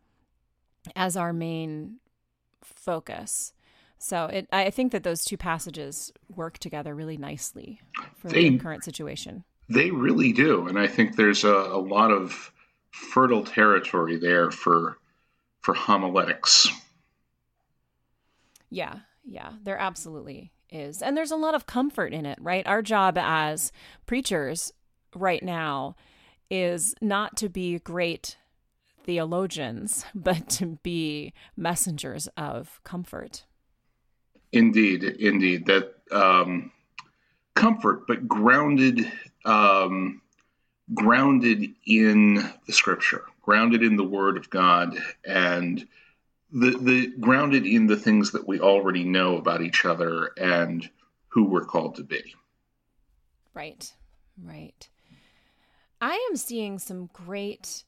as 0.95 1.17
our 1.17 1.33
main 1.33 1.97
focus. 2.63 3.53
So, 3.99 4.27
it, 4.27 4.47
I 4.53 4.71
think 4.71 4.93
that 4.93 5.05
those 5.05 5.25
two 5.25 5.39
passages 5.39 6.13
work 6.35 6.59
together 6.59 6.95
really 6.95 7.17
nicely 7.17 7.81
for 8.19 8.29
they, 8.29 8.51
the 8.51 8.59
current 8.59 8.85
situation. 8.85 9.45
They 9.69 9.91
really 9.91 10.33
do. 10.33 10.69
And 10.69 10.79
I 10.79 10.87
think 10.87 11.17
there's 11.17 11.45
a, 11.45 11.49
a 11.49 11.81
lot 11.81 12.11
of 12.11 12.53
fertile 12.91 13.45
territory 13.45 14.17
there 14.17 14.51
for 14.51 14.99
for 15.61 15.75
homiletics. 15.75 16.69
Yeah, 18.71 19.01
yeah, 19.25 19.53
there 19.63 19.79
absolutely 19.79 20.53
is. 20.71 21.03
And 21.03 21.17
there's 21.17 21.31
a 21.31 21.37
lot 21.37 21.55
of 21.55 21.67
comfort 21.67 22.13
in 22.13 22.27
it, 22.27 22.39
right? 22.41 22.67
Our 22.67 22.83
job 22.83 23.17
as 23.19 23.73
preachers 24.07 24.73
right 25.15 25.43
now 25.43 25.97
is 26.51 26.95
not 27.01 27.37
to 27.39 27.49
be 27.49 27.79
great 27.79 28.37
theologians, 29.07 30.05
but 30.15 30.49
to 30.51 30.79
be 30.83 31.33
messengers 31.57 32.29
of 32.37 32.81
comfort. 32.85 33.45
Indeed, 34.53 35.05
indeed. 35.05 35.67
That 35.67 35.95
um, 36.13 36.73
comfort, 37.55 38.07
but 38.07 38.29
grounded, 38.29 39.11
um, 39.45 40.21
grounded 40.95 41.75
in 41.87 42.35
the 42.67 42.73
Scripture, 42.73 43.25
grounded 43.43 43.83
in 43.83 43.97
the 43.97 44.05
Word 44.05 44.37
of 44.37 44.51
God, 44.51 44.97
and 45.25 45.87
the 46.53 46.71
the 46.79 47.13
grounded 47.19 47.67
in 47.67 47.87
the 47.87 47.97
things 47.97 48.31
that 48.33 48.47
we 48.47 48.61
already 48.61 49.05
know 49.05 49.37
about 49.37 49.63
each 49.63 49.85
other 49.85 50.31
and 50.39 50.89
who 51.29 51.45
we're 51.45 51.65
called 51.65 51.97
to 51.97 52.05
be. 52.05 52.35
Right, 53.53 53.93
right. 54.43 54.89
I 56.01 56.29
am 56.31 56.37
seeing 56.37 56.79
some 56.79 57.11
great 57.13 57.85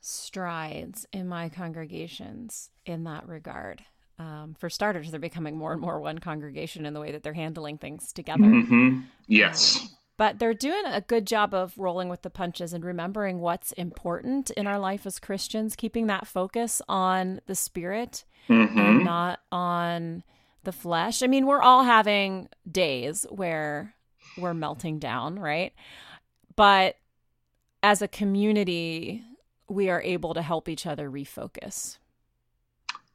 strides 0.00 1.06
in 1.12 1.28
my 1.28 1.48
congregations 1.48 2.70
in 2.86 3.04
that 3.04 3.28
regard. 3.28 3.82
Um, 4.18 4.54
for 4.58 4.68
starters, 4.68 5.10
they're 5.10 5.20
becoming 5.20 5.56
more 5.56 5.72
and 5.72 5.80
more 5.80 6.00
one 6.00 6.18
congregation 6.18 6.84
in 6.84 6.92
the 6.92 7.00
way 7.00 7.12
that 7.12 7.22
they're 7.22 7.32
handling 7.32 7.78
things 7.78 8.12
together. 8.12 8.44
Mm-hmm. 8.44 9.00
Yes. 9.26 9.80
Um, 9.80 9.88
but 10.18 10.38
they're 10.38 10.52
doing 10.52 10.82
a 10.84 11.00
good 11.00 11.26
job 11.26 11.54
of 11.54 11.72
rolling 11.78 12.10
with 12.10 12.20
the 12.20 12.28
punches 12.28 12.74
and 12.74 12.84
remembering 12.84 13.40
what's 13.40 13.72
important 13.72 14.50
in 14.50 14.66
our 14.66 14.78
life 14.78 15.06
as 15.06 15.18
Christians, 15.18 15.74
keeping 15.74 16.08
that 16.08 16.26
focus 16.26 16.82
on 16.86 17.40
the 17.46 17.54
spirit 17.54 18.24
mm-hmm. 18.46 18.78
and 18.78 19.04
not 19.04 19.40
on 19.50 20.22
the 20.64 20.72
flesh. 20.72 21.22
I 21.22 21.26
mean, 21.26 21.46
we're 21.46 21.62
all 21.62 21.84
having 21.84 22.50
days 22.70 23.24
where 23.30 23.94
we're 24.36 24.52
melting 24.52 24.98
down, 24.98 25.38
right? 25.38 25.72
But 26.54 26.96
as 27.82 28.02
a 28.02 28.08
community, 28.08 29.24
we 29.70 29.88
are 29.88 30.02
able 30.02 30.34
to 30.34 30.42
help 30.42 30.68
each 30.68 30.84
other 30.84 31.08
refocus. 31.08 31.98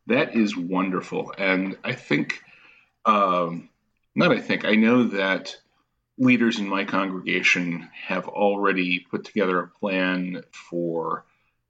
That 0.08 0.36
is 0.36 0.56
wonderful. 0.56 1.34
And 1.38 1.78
I 1.84 1.94
think, 1.94 2.42
um, 3.06 3.70
not 4.16 4.32
I 4.32 4.40
think, 4.40 4.64
I 4.64 4.76
know 4.76 5.04
that 5.04 5.58
leaders 6.18 6.58
in 6.58 6.68
my 6.68 6.86
congregation 6.86 7.90
have 8.08 8.30
already 8.30 9.00
put 9.00 9.26
together 9.26 9.60
a 9.60 9.68
plan 9.68 10.44
for 10.52 11.26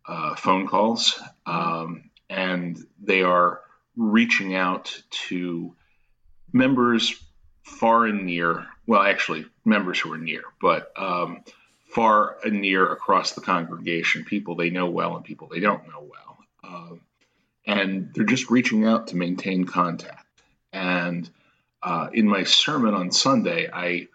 uh, 0.07 0.35
phone 0.35 0.67
calls, 0.67 1.19
um, 1.47 2.11
and 2.29 2.77
they 3.01 3.23
are 3.23 3.61
reaching 3.97 4.53
out 4.53 5.01
to 5.09 5.73
members 6.53 7.15
far 7.63 8.05
and 8.05 8.25
near. 8.25 8.67
Well, 8.85 9.01
actually, 9.01 9.47
members 9.63 9.99
who 9.99 10.13
are 10.13 10.19
near, 10.19 10.43
but 10.61 10.91
um, 10.95 11.43
far 11.95 12.35
and 12.43 12.59
near 12.59 12.91
across 12.91 13.31
the 13.31 13.41
congregation, 13.41 14.25
people 14.25 14.55
they 14.55 14.69
know 14.69 14.89
well 14.89 15.15
and 15.15 15.23
people 15.23 15.47
they 15.47 15.61
don't 15.61 15.87
know 15.87 16.05
well. 16.11 16.37
Uh, 16.61 16.95
and 17.65 18.13
they're 18.13 18.25
just 18.25 18.49
reaching 18.49 18.85
out 18.85 19.07
to 19.07 19.15
maintain 19.15 19.63
contact. 19.63 20.27
And 20.73 21.29
uh, 21.81 22.09
in 22.11 22.27
my 22.27 22.43
sermon 22.43 22.93
on 22.93 23.11
Sunday, 23.11 23.69
I 23.71 24.09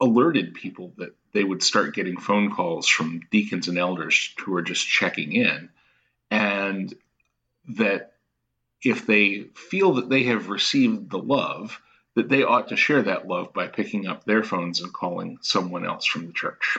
alerted 0.00 0.54
people 0.54 0.92
that 0.98 1.16
they 1.32 1.42
would 1.42 1.60
start 1.64 1.96
getting 1.96 2.20
phone 2.20 2.54
calls 2.54 2.86
from 2.86 3.22
deacons 3.32 3.66
and 3.66 3.78
elders 3.78 4.32
who 4.44 4.54
are 4.54 4.62
just 4.62 4.86
checking 4.86 5.32
in, 5.32 5.70
and 6.30 6.94
that 7.76 8.12
if 8.80 9.06
they 9.06 9.46
feel 9.56 9.94
that 9.94 10.08
they 10.08 10.22
have 10.24 10.50
received 10.50 11.10
the 11.10 11.18
love, 11.18 11.80
that 12.14 12.28
they 12.28 12.44
ought 12.44 12.68
to 12.68 12.76
share 12.76 13.02
that 13.02 13.26
love 13.26 13.52
by 13.52 13.66
picking 13.66 14.06
up 14.06 14.22
their 14.22 14.44
phones 14.44 14.80
and 14.80 14.92
calling 14.92 15.38
someone 15.40 15.84
else 15.84 16.04
from 16.06 16.28
the 16.28 16.32
church. 16.32 16.78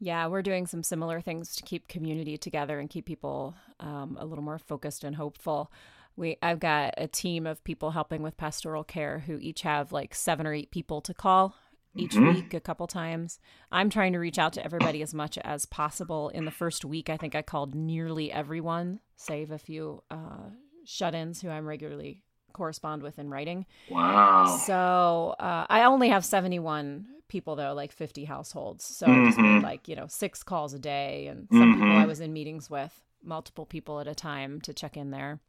Yeah, 0.00 0.28
we're 0.28 0.42
doing 0.42 0.66
some 0.66 0.82
similar 0.82 1.20
things 1.20 1.54
to 1.56 1.62
keep 1.62 1.86
community 1.86 2.38
together 2.38 2.80
and 2.80 2.88
keep 2.88 3.04
people 3.04 3.54
um, 3.78 4.16
a 4.18 4.24
little 4.24 4.42
more 4.42 4.58
focused 4.58 5.04
and 5.04 5.14
hopeful. 5.14 5.70
We 6.16 6.38
I've 6.42 6.58
got 6.58 6.94
a 6.96 7.06
team 7.06 7.46
of 7.46 7.62
people 7.64 7.90
helping 7.90 8.22
with 8.22 8.38
pastoral 8.38 8.82
care 8.82 9.20
who 9.20 9.38
each 9.38 9.60
have 9.62 9.92
like 9.92 10.14
seven 10.14 10.46
or 10.46 10.54
eight 10.54 10.70
people 10.70 11.02
to 11.02 11.12
call 11.12 11.54
each 11.94 12.12
mm-hmm. 12.12 12.34
week 12.34 12.54
a 12.54 12.60
couple 12.60 12.86
times. 12.86 13.38
I'm 13.70 13.90
trying 13.90 14.14
to 14.14 14.18
reach 14.18 14.38
out 14.38 14.54
to 14.54 14.64
everybody 14.64 15.02
as 15.02 15.12
much 15.12 15.36
as 15.38 15.66
possible. 15.66 16.30
In 16.30 16.46
the 16.46 16.50
first 16.50 16.84
week, 16.84 17.10
I 17.10 17.16
think 17.16 17.34
I 17.34 17.42
called 17.42 17.74
nearly 17.74 18.32
everyone, 18.32 19.00
save 19.16 19.50
a 19.50 19.58
few 19.58 20.02
uh, 20.10 20.50
shut-ins 20.84 21.42
who 21.42 21.50
I'm 21.50 21.66
regularly 21.66 22.22
correspond 22.52 23.02
with 23.02 23.18
in 23.18 23.28
writing. 23.28 23.66
Wow. 23.90 24.46
So 24.66 25.34
uh, 25.38 25.66
I 25.68 25.84
only 25.84 26.08
have 26.08 26.24
71 26.24 27.06
people 27.30 27.56
though, 27.56 27.72
like 27.72 27.92
50 27.92 28.26
households. 28.26 28.84
So 28.84 29.06
mm-hmm. 29.06 29.22
I 29.22 29.24
just 29.26 29.38
made 29.38 29.62
like, 29.62 29.88
you 29.88 29.96
know, 29.96 30.06
six 30.08 30.42
calls 30.42 30.74
a 30.74 30.78
day. 30.78 31.28
And 31.28 31.48
some 31.50 31.72
mm-hmm. 31.72 31.82
people 31.82 31.96
I 31.96 32.04
was 32.04 32.20
in 32.20 32.32
meetings 32.32 32.68
with, 32.68 33.00
multiple 33.22 33.64
people 33.64 34.00
at 34.00 34.06
a 34.06 34.14
time 34.14 34.60
to 34.62 34.74
check 34.74 34.96
in 34.96 35.10
there. 35.10 35.40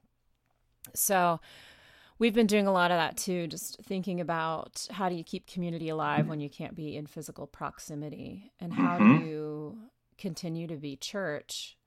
So 0.94 1.40
we've 2.20 2.34
been 2.34 2.48
doing 2.48 2.68
a 2.68 2.72
lot 2.72 2.92
of 2.92 2.98
that 2.98 3.18
too, 3.18 3.48
just 3.48 3.82
thinking 3.84 4.22
about 4.22 4.88
how 4.92 5.10
do 5.10 5.16
you 5.16 5.24
keep 5.24 5.48
community 5.48 5.90
alive 5.90 6.28
when 6.28 6.40
you 6.40 6.50
can't 6.50 6.76
be 6.76 6.96
in 6.96 7.08
physical 7.08 7.48
proximity? 7.48 8.52
And 8.60 8.72
how 8.72 8.98
mm-hmm. 8.98 9.20
do 9.20 9.26
you 9.26 9.78
continue 10.18 10.68
to 10.68 10.78
be 10.78 10.96
church 10.96 11.78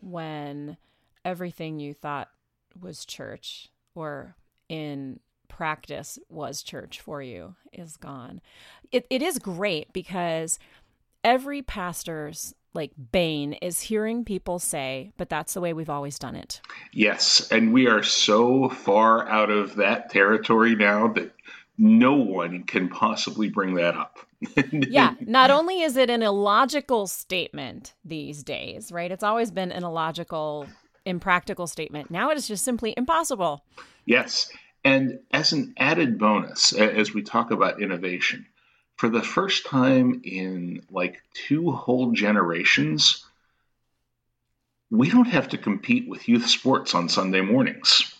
when 0.00 0.76
everything 1.24 1.78
you 1.78 1.94
thought 1.94 2.28
was 2.80 3.04
church 3.04 3.68
or 3.94 4.36
in 4.68 5.20
practice 5.52 6.18
was 6.30 6.62
church 6.62 7.00
for 7.00 7.20
you 7.20 7.54
is 7.72 7.96
gone. 7.98 8.40
It, 8.90 9.06
it 9.10 9.22
is 9.22 9.38
great 9.38 9.92
because 9.92 10.58
every 11.22 11.60
pastor's 11.60 12.54
like 12.74 12.92
bane 13.12 13.52
is 13.54 13.82
hearing 13.82 14.24
people 14.24 14.58
say, 14.58 15.12
but 15.18 15.28
that's 15.28 15.52
the 15.52 15.60
way 15.60 15.74
we've 15.74 15.90
always 15.90 16.18
done 16.18 16.34
it. 16.34 16.62
Yes. 16.92 17.52
And 17.52 17.72
we 17.72 17.86
are 17.86 18.02
so 18.02 18.70
far 18.70 19.28
out 19.28 19.50
of 19.50 19.76
that 19.76 20.10
territory 20.10 20.74
now 20.74 21.08
that 21.08 21.32
no 21.76 22.14
one 22.14 22.62
can 22.64 22.88
possibly 22.88 23.50
bring 23.50 23.74
that 23.74 23.94
up. 23.94 24.18
yeah. 24.72 25.14
Not 25.20 25.50
only 25.50 25.82
is 25.82 25.98
it 25.98 26.08
an 26.08 26.22
illogical 26.22 27.06
statement 27.06 27.92
these 28.06 28.42
days, 28.42 28.90
right? 28.90 29.12
It's 29.12 29.22
always 29.22 29.50
been 29.50 29.70
an 29.70 29.84
illogical, 29.84 30.66
impractical 31.04 31.66
statement. 31.66 32.10
Now 32.10 32.30
it 32.30 32.38
is 32.38 32.48
just 32.48 32.64
simply 32.64 32.94
impossible. 32.96 33.64
Yes. 34.06 34.50
And 34.84 35.20
as 35.30 35.52
an 35.52 35.74
added 35.76 36.18
bonus, 36.18 36.72
as 36.72 37.14
we 37.14 37.22
talk 37.22 37.50
about 37.50 37.80
innovation, 37.80 38.46
for 38.96 39.08
the 39.08 39.22
first 39.22 39.66
time 39.66 40.20
in 40.24 40.82
like 40.90 41.22
two 41.34 41.70
whole 41.70 42.12
generations, 42.12 43.24
we 44.90 45.08
don't 45.08 45.28
have 45.28 45.48
to 45.48 45.58
compete 45.58 46.08
with 46.08 46.28
youth 46.28 46.48
sports 46.48 46.94
on 46.94 47.08
Sunday 47.08 47.40
mornings. 47.40 48.14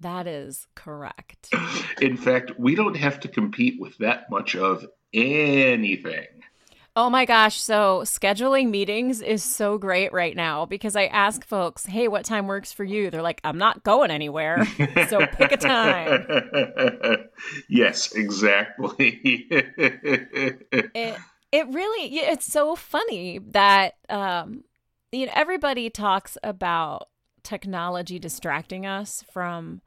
That 0.00 0.26
is 0.26 0.66
correct. 0.74 1.52
In 2.00 2.16
fact, 2.16 2.52
we 2.58 2.74
don't 2.74 2.96
have 2.96 3.20
to 3.20 3.28
compete 3.28 3.80
with 3.80 3.98
that 3.98 4.30
much 4.30 4.54
of 4.54 4.86
anything. 5.12 6.26
Oh 6.98 7.08
my 7.08 7.26
gosh. 7.26 7.62
So 7.62 8.00
scheduling 8.04 8.70
meetings 8.70 9.20
is 9.20 9.44
so 9.44 9.78
great 9.78 10.12
right 10.12 10.34
now 10.34 10.66
because 10.66 10.96
I 10.96 11.04
ask 11.04 11.46
folks, 11.46 11.86
hey, 11.86 12.08
what 12.08 12.24
time 12.24 12.48
works 12.48 12.72
for 12.72 12.82
you? 12.82 13.08
They're 13.08 13.22
like, 13.22 13.40
I'm 13.44 13.56
not 13.56 13.84
going 13.84 14.10
anywhere. 14.10 14.66
So 15.08 15.24
pick 15.24 15.52
a 15.52 15.56
time. 15.56 16.26
yes, 17.68 18.12
exactly. 18.16 19.20
it, 20.92 21.18
it 21.52 21.68
really, 21.68 22.18
it's 22.18 22.52
so 22.52 22.74
funny 22.74 23.38
that, 23.52 23.94
um, 24.08 24.64
you 25.12 25.26
know, 25.26 25.32
everybody 25.36 25.90
talks 25.90 26.36
about 26.42 27.10
technology 27.44 28.18
distracting 28.18 28.86
us 28.86 29.24
from 29.32 29.82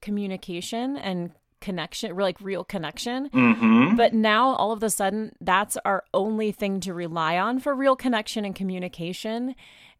communication 0.00 0.96
and 0.96 1.32
connection, 1.64 2.14
like 2.14 2.40
real 2.40 2.62
connection. 2.62 3.30
Mm-hmm. 3.30 3.96
But 3.96 4.12
now 4.12 4.54
all 4.54 4.70
of 4.70 4.82
a 4.82 4.90
sudden, 4.90 5.32
that's 5.40 5.78
our 5.84 6.04
only 6.12 6.52
thing 6.52 6.78
to 6.80 6.92
rely 6.92 7.38
on 7.38 7.58
for 7.58 7.74
real 7.74 7.96
connection 7.96 8.44
and 8.44 8.54
communication. 8.54 9.54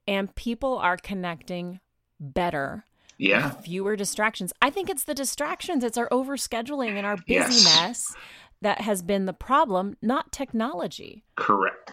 And 0.06 0.32
people 0.34 0.76
are 0.76 0.98
connecting 0.98 1.80
better. 2.20 2.84
Yeah. 3.16 3.50
fewer 3.50 3.94
distractions. 3.94 4.52
I 4.60 4.70
think 4.70 4.90
it's 4.90 5.04
the 5.04 5.14
distractions, 5.14 5.84
it's 5.84 5.96
our 5.96 6.08
overscheduling 6.08 6.96
and 6.96 7.06
our 7.06 7.16
busyness 7.16 7.64
yes. 7.64 8.14
that 8.60 8.80
has 8.80 9.02
been 9.02 9.24
the 9.24 9.32
problem, 9.32 9.96
not 10.02 10.32
technology. 10.32 11.24
Correct. 11.36 11.92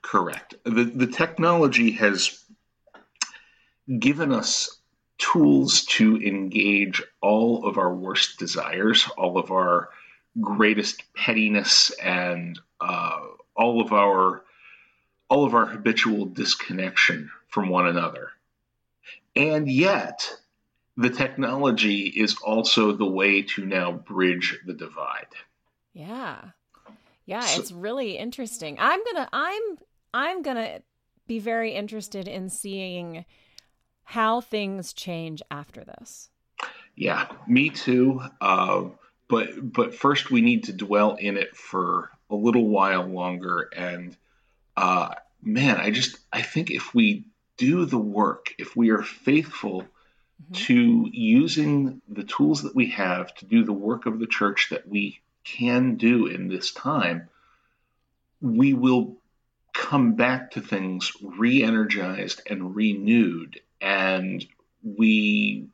Correct. 0.00 0.54
The 0.64 0.84
the 0.84 1.06
technology 1.06 1.90
has 1.92 2.42
given 3.98 4.32
us 4.32 4.77
tools 5.18 5.84
to 5.84 6.16
engage 6.16 7.02
all 7.20 7.66
of 7.66 7.76
our 7.76 7.92
worst 7.92 8.38
desires, 8.38 9.08
all 9.16 9.36
of 9.36 9.50
our 9.50 9.90
greatest 10.40 11.02
pettiness, 11.14 11.90
and 12.02 12.58
uh, 12.80 13.20
all 13.56 13.80
of 13.80 13.92
our 13.92 14.44
all 15.28 15.44
of 15.44 15.54
our 15.54 15.66
habitual 15.66 16.24
disconnection 16.24 17.30
from 17.48 17.68
one 17.68 17.86
another. 17.86 18.30
And 19.36 19.70
yet, 19.70 20.32
the 20.96 21.10
technology 21.10 22.06
is 22.06 22.36
also 22.42 22.92
the 22.92 23.06
way 23.06 23.42
to 23.42 23.66
now 23.66 23.92
bridge 23.92 24.58
the 24.64 24.72
divide. 24.72 25.26
Yeah. 25.92 26.38
Yeah, 27.26 27.40
so, 27.40 27.60
it's 27.60 27.72
really 27.72 28.16
interesting. 28.16 28.78
I'm 28.80 29.00
going 29.04 29.16
to 29.16 29.28
I'm 29.32 29.62
I'm 30.14 30.42
going 30.42 30.56
to 30.56 30.82
be 31.26 31.38
very 31.40 31.74
interested 31.74 32.26
in 32.26 32.48
seeing 32.48 33.26
how 34.08 34.40
things 34.40 34.94
change 34.94 35.42
after 35.50 35.84
this. 35.84 36.30
Yeah, 36.96 37.28
me 37.46 37.68
too. 37.68 38.22
Uh, 38.40 38.84
but 39.28 39.50
but 39.70 39.94
first 39.94 40.30
we 40.30 40.40
need 40.40 40.64
to 40.64 40.72
dwell 40.72 41.16
in 41.16 41.36
it 41.36 41.54
for 41.54 42.10
a 42.30 42.34
little 42.34 42.66
while 42.68 43.04
longer. 43.04 43.68
And 43.76 44.16
uh, 44.78 45.10
man, 45.42 45.76
I 45.76 45.90
just 45.90 46.16
I 46.32 46.40
think 46.40 46.70
if 46.70 46.94
we 46.94 47.24
do 47.58 47.84
the 47.84 47.98
work, 47.98 48.54
if 48.56 48.74
we 48.74 48.88
are 48.88 49.02
faithful 49.02 49.82
mm-hmm. 49.82 50.54
to 50.54 51.10
using 51.12 52.00
the 52.08 52.24
tools 52.24 52.62
that 52.62 52.74
we 52.74 52.86
have 52.86 53.34
to 53.34 53.44
do 53.44 53.62
the 53.62 53.74
work 53.74 54.06
of 54.06 54.20
the 54.20 54.26
church 54.26 54.68
that 54.70 54.88
we 54.88 55.20
can 55.44 55.96
do 55.96 56.28
in 56.28 56.48
this 56.48 56.72
time, 56.72 57.28
we 58.40 58.72
will 58.72 59.18
come 59.74 60.14
back 60.14 60.52
to 60.52 60.62
things 60.62 61.12
re-energized 61.20 62.40
and 62.48 62.74
renewed 62.74 63.60
and 63.80 64.44
we 64.82 65.68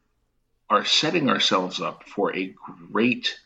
are 0.70 0.84
setting 0.84 1.28
ourselves 1.28 1.80
up 1.80 2.04
for 2.04 2.34
a 2.34 2.54
great 2.92 3.38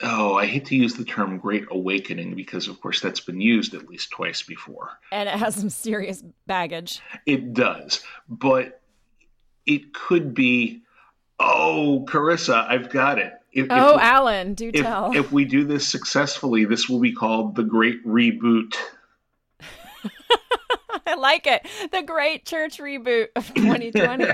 oh 0.00 0.36
i 0.36 0.46
hate 0.46 0.66
to 0.66 0.76
use 0.76 0.94
the 0.94 1.04
term 1.04 1.38
great 1.38 1.64
awakening 1.70 2.34
because 2.34 2.68
of 2.68 2.80
course 2.80 3.00
that's 3.00 3.20
been 3.20 3.40
used 3.40 3.74
at 3.74 3.88
least 3.88 4.10
twice 4.10 4.42
before 4.42 4.90
and 5.10 5.28
it 5.28 5.34
has 5.34 5.54
some 5.54 5.70
serious 5.70 6.22
baggage 6.46 7.00
it 7.26 7.52
does 7.52 8.02
but 8.28 8.80
it 9.66 9.92
could 9.92 10.34
be 10.34 10.82
oh 11.40 12.04
carissa 12.08 12.66
i've 12.68 12.90
got 12.90 13.18
it 13.18 13.32
if, 13.52 13.66
oh, 13.70 13.96
if, 13.96 14.00
Alan, 14.00 14.54
do 14.54 14.70
if, 14.72 14.82
tell. 14.84 15.16
If 15.16 15.32
we 15.32 15.44
do 15.44 15.64
this 15.64 15.88
successfully, 15.88 16.64
this 16.64 16.88
will 16.88 17.00
be 17.00 17.12
called 17.12 17.56
the 17.56 17.62
Great 17.62 18.06
Reboot. 18.06 18.76
Like 21.18 21.46
it. 21.46 21.66
The 21.90 22.02
Great 22.02 22.44
Church 22.44 22.78
Reboot 22.78 23.28
of 23.36 23.52
2020. 23.54 24.24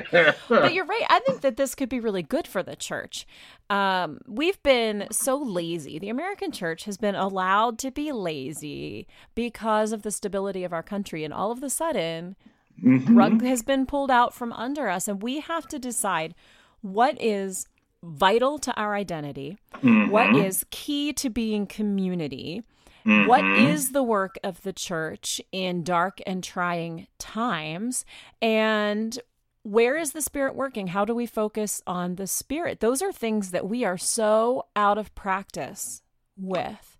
but 0.48 0.74
you're 0.74 0.84
right. 0.84 1.06
I 1.08 1.20
think 1.20 1.40
that 1.40 1.56
this 1.56 1.74
could 1.74 1.88
be 1.88 2.00
really 2.00 2.22
good 2.22 2.46
for 2.46 2.62
the 2.62 2.76
church. 2.76 3.26
Um, 3.70 4.20
we've 4.26 4.62
been 4.62 5.06
so 5.10 5.36
lazy. 5.36 5.98
The 5.98 6.10
American 6.10 6.52
church 6.52 6.84
has 6.84 6.96
been 6.96 7.14
allowed 7.14 7.78
to 7.80 7.90
be 7.90 8.12
lazy 8.12 9.06
because 9.34 9.92
of 9.92 10.02
the 10.02 10.10
stability 10.10 10.64
of 10.64 10.72
our 10.72 10.82
country. 10.82 11.24
And 11.24 11.32
all 11.32 11.50
of 11.50 11.62
a 11.62 11.70
sudden, 11.70 12.36
mm-hmm. 12.82 13.16
rug 13.16 13.42
has 13.42 13.62
been 13.62 13.86
pulled 13.86 14.10
out 14.10 14.34
from 14.34 14.52
under 14.52 14.88
us. 14.88 15.08
And 15.08 15.22
we 15.22 15.40
have 15.40 15.66
to 15.68 15.78
decide 15.78 16.34
what 16.82 17.20
is 17.20 17.66
vital 18.02 18.58
to 18.58 18.74
our 18.74 18.94
identity, 18.94 19.56
mm-hmm. 19.76 20.10
what 20.10 20.36
is 20.36 20.66
key 20.70 21.12
to 21.14 21.30
being 21.30 21.66
community, 21.66 22.62
mm-hmm. 23.06 23.28
what 23.28 23.44
is 23.44 23.92
the 23.92 24.02
work 24.02 24.38
of 24.42 24.62
the 24.62 24.72
church 24.72 25.40
in 25.52 25.82
dark 25.84 26.20
and 26.26 26.42
trying 26.42 27.06
times, 27.18 28.04
and 28.40 29.18
where 29.64 29.96
is 29.96 30.12
the 30.12 30.22
spirit 30.22 30.54
working? 30.54 30.88
How 30.88 31.04
do 31.04 31.14
we 31.14 31.26
focus 31.26 31.82
on 31.86 32.16
the 32.16 32.26
spirit? 32.26 32.80
Those 32.80 33.00
are 33.00 33.12
things 33.12 33.50
that 33.50 33.66
we 33.66 33.84
are 33.84 33.98
so 33.98 34.66
out 34.76 34.98
of 34.98 35.14
practice 35.14 36.02
with. 36.36 36.98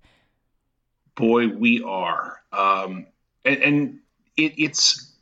Boy, 1.15 1.49
we 1.49 1.83
are. 1.83 2.41
Um, 2.53 3.07
and, 3.45 3.63
and 3.63 3.99
it, 4.37 4.55
it's, 4.57 5.13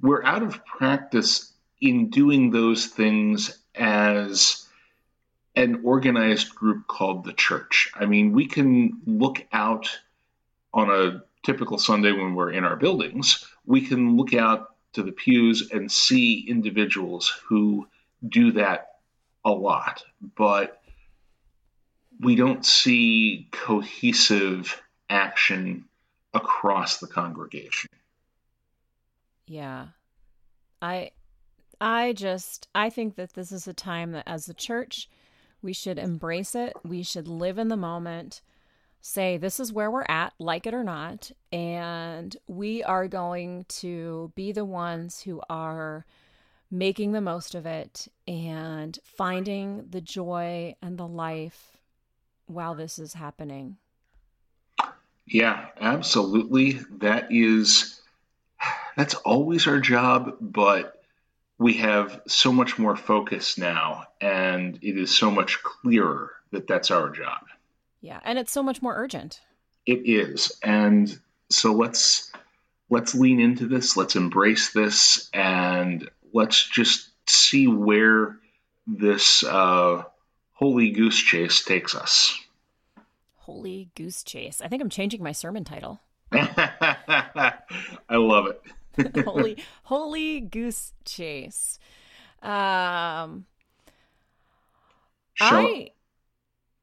we're 0.00 0.24
out 0.24 0.42
of 0.42 0.64
practice 0.64 1.52
in 1.80 2.08
doing 2.08 2.50
those 2.50 2.86
things 2.86 3.58
as 3.74 4.66
an 5.54 5.82
organized 5.84 6.54
group 6.54 6.86
called 6.86 7.24
the 7.24 7.32
church. 7.34 7.90
I 7.94 8.06
mean, 8.06 8.32
we 8.32 8.46
can 8.46 9.02
look 9.06 9.44
out 9.52 9.98
on 10.76 10.90
a 10.90 11.22
typical 11.42 11.78
Sunday 11.78 12.12
when 12.12 12.34
we're 12.34 12.52
in 12.52 12.64
our 12.64 12.76
buildings, 12.76 13.46
we 13.64 13.80
can 13.80 14.16
look 14.16 14.34
out 14.34 14.74
to 14.92 15.02
the 15.02 15.12
pews 15.12 15.70
and 15.72 15.90
see 15.90 16.46
individuals 16.48 17.32
who 17.48 17.88
do 18.28 18.52
that 18.52 18.88
a 19.44 19.50
lot, 19.50 20.04
but 20.36 20.80
we 22.20 22.36
don't 22.36 22.64
see 22.64 23.48
cohesive 23.52 24.80
action 25.08 25.84
across 26.34 26.98
the 26.98 27.06
congregation. 27.06 27.90
Yeah. 29.46 29.88
I 30.82 31.12
I 31.80 32.12
just 32.12 32.68
I 32.74 32.90
think 32.90 33.16
that 33.16 33.32
this 33.34 33.52
is 33.52 33.66
a 33.66 33.72
time 33.72 34.12
that 34.12 34.24
as 34.26 34.48
a 34.48 34.54
church 34.54 35.08
we 35.62 35.72
should 35.72 35.98
embrace 35.98 36.54
it. 36.54 36.74
We 36.84 37.02
should 37.02 37.28
live 37.28 37.58
in 37.58 37.68
the 37.68 37.76
moment, 37.76 38.42
say, 39.00 39.36
this 39.36 39.60
is 39.60 39.72
where 39.72 39.90
we're 39.90 40.06
at, 40.08 40.32
like 40.38 40.66
it 40.66 40.74
or 40.74 40.84
not. 40.84 41.30
And 41.52 42.36
we 42.48 42.82
are 42.82 43.06
going 43.08 43.64
to 43.68 44.32
be 44.34 44.52
the 44.52 44.64
ones 44.64 45.20
who 45.20 45.40
are 45.48 46.04
making 46.70 47.12
the 47.12 47.20
most 47.20 47.54
of 47.54 47.66
it 47.66 48.08
and 48.26 48.98
finding 49.04 49.86
the 49.90 50.00
joy 50.00 50.74
and 50.82 50.98
the 50.98 51.06
life 51.06 51.78
while 52.46 52.74
this 52.74 52.98
is 52.98 53.14
happening. 53.14 53.76
Yeah, 55.26 55.66
absolutely. 55.80 56.80
That 56.98 57.28
is, 57.30 58.00
that's 58.96 59.14
always 59.14 59.66
our 59.66 59.80
job, 59.80 60.36
but 60.40 61.02
we 61.58 61.74
have 61.74 62.20
so 62.26 62.52
much 62.52 62.78
more 62.78 62.96
focus 62.96 63.56
now, 63.58 64.04
and 64.20 64.78
it 64.82 64.98
is 64.98 65.16
so 65.16 65.30
much 65.30 65.62
clearer 65.62 66.32
that 66.52 66.66
that's 66.66 66.90
our 66.90 67.10
job. 67.10 67.40
Yeah, 68.00 68.20
and 68.24 68.38
it's 68.38 68.52
so 68.52 68.62
much 68.62 68.82
more 68.82 68.94
urgent. 68.96 69.40
It 69.84 70.02
is, 70.04 70.52
and 70.62 71.18
so 71.50 71.72
let's 71.72 72.32
let's 72.90 73.14
lean 73.14 73.40
into 73.40 73.66
this. 73.66 73.96
Let's 73.96 74.16
embrace 74.16 74.72
this, 74.72 75.30
and 75.32 76.08
let's 76.32 76.68
just 76.68 77.10
see 77.28 77.66
where 77.66 78.36
this 78.86 79.42
uh, 79.44 80.04
holy 80.52 80.90
goose 80.90 81.18
chase 81.18 81.64
takes 81.64 81.94
us. 81.94 82.38
Holy 83.36 83.90
goose 83.94 84.22
chase! 84.22 84.60
I 84.60 84.68
think 84.68 84.82
I'm 84.82 84.90
changing 84.90 85.22
my 85.22 85.32
sermon 85.32 85.64
title. 85.64 86.00
I 86.32 87.52
love 88.10 88.46
it. 88.46 88.60
holy 89.24 89.56
holy 89.84 90.40
goose 90.40 90.92
chase. 91.04 91.78
Um 92.42 93.46
I 95.40 95.90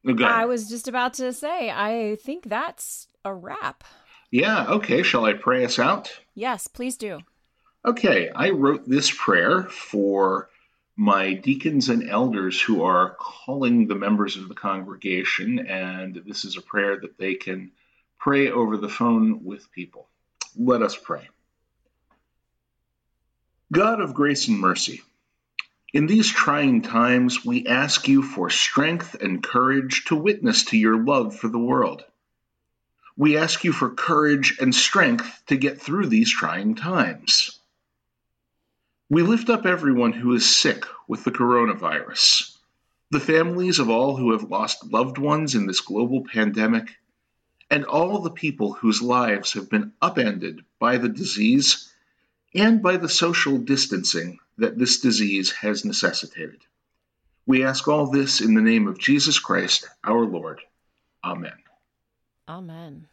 oh, 0.07 0.15
I 0.23 0.45
was 0.45 0.69
just 0.69 0.87
about 0.87 1.15
to 1.15 1.33
say 1.33 1.69
I 1.69 2.17
think 2.21 2.45
that's 2.45 3.07
a 3.23 3.33
wrap. 3.33 3.83
Yeah, 4.31 4.65
okay. 4.67 5.03
Shall 5.03 5.25
I 5.25 5.33
pray 5.33 5.63
us 5.63 5.79
out? 5.79 6.11
Yes, 6.33 6.67
please 6.67 6.97
do. 6.97 7.19
Okay, 7.85 8.29
I 8.33 8.49
wrote 8.51 8.87
this 8.87 9.11
prayer 9.11 9.63
for 9.63 10.49
my 10.95 11.33
deacons 11.33 11.89
and 11.89 12.09
elders 12.09 12.61
who 12.61 12.83
are 12.83 13.15
calling 13.19 13.87
the 13.87 13.95
members 13.95 14.37
of 14.37 14.47
the 14.47 14.55
congregation, 14.55 15.59
and 15.59 16.21
this 16.25 16.45
is 16.45 16.55
a 16.55 16.61
prayer 16.61 16.99
that 16.99 17.17
they 17.17 17.35
can 17.35 17.71
pray 18.19 18.49
over 18.49 18.77
the 18.77 18.89
phone 18.89 19.43
with 19.43 19.71
people. 19.71 20.07
Let 20.55 20.81
us 20.81 20.95
pray. 20.95 21.27
God 23.71 24.01
of 24.01 24.13
grace 24.13 24.47
and 24.47 24.59
mercy, 24.59 25.01
in 25.93 26.07
these 26.07 26.27
trying 26.27 26.81
times, 26.81 27.45
we 27.45 27.67
ask 27.67 28.07
you 28.07 28.23
for 28.23 28.49
strength 28.49 29.13
and 29.21 29.43
courage 29.43 30.05
to 30.05 30.15
witness 30.15 30.65
to 30.65 30.77
your 30.77 30.97
love 30.97 31.35
for 31.35 31.47
the 31.47 31.59
world. 31.59 32.03
We 33.15 33.37
ask 33.37 33.63
you 33.63 33.71
for 33.71 33.91
courage 33.91 34.57
and 34.59 34.73
strength 34.73 35.43
to 35.47 35.55
get 35.55 35.79
through 35.79 36.07
these 36.07 36.31
trying 36.31 36.73
times. 36.73 37.59
We 39.07 39.21
lift 39.21 39.51
up 39.51 39.67
everyone 39.67 40.13
who 40.13 40.33
is 40.33 40.49
sick 40.49 40.83
with 41.07 41.23
the 41.23 41.31
coronavirus, 41.31 42.57
the 43.11 43.19
families 43.19 43.77
of 43.77 43.91
all 43.91 44.17
who 44.17 44.31
have 44.31 44.49
lost 44.49 44.91
loved 44.91 45.19
ones 45.19 45.53
in 45.53 45.67
this 45.67 45.81
global 45.81 46.23
pandemic, 46.25 46.95
and 47.69 47.85
all 47.85 48.17
the 48.17 48.31
people 48.31 48.73
whose 48.73 49.03
lives 49.03 49.53
have 49.53 49.69
been 49.69 49.93
upended 50.01 50.65
by 50.79 50.97
the 50.97 51.09
disease 51.09 51.93
and 52.55 52.81
by 52.81 52.97
the 52.97 53.09
social 53.09 53.59
distancing 53.59 54.39
that 54.57 54.77
this 54.77 54.99
disease 54.99 55.51
has 55.51 55.85
necessitated. 55.85 56.61
We 57.45 57.63
ask 57.63 57.87
all 57.87 58.09
this 58.09 58.39
in 58.41 58.53
the 58.53 58.61
name 58.61 58.87
of 58.87 58.99
Jesus 58.99 59.39
Christ, 59.39 59.89
our 60.03 60.25
Lord. 60.25 60.61
Amen. 61.23 61.53
Amen. 62.47 63.07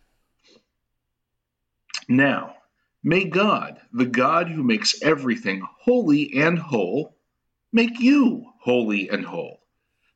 Now, 2.09 2.57
may 3.03 3.25
God, 3.25 3.81
the 3.93 4.07
God 4.07 4.49
who 4.49 4.63
makes 4.63 5.03
everything 5.03 5.63
holy 5.81 6.33
and 6.37 6.59
whole, 6.59 7.17
make 7.73 8.01
you 8.01 8.47
holy 8.61 9.09
and 9.09 9.25
whole, 9.25 9.61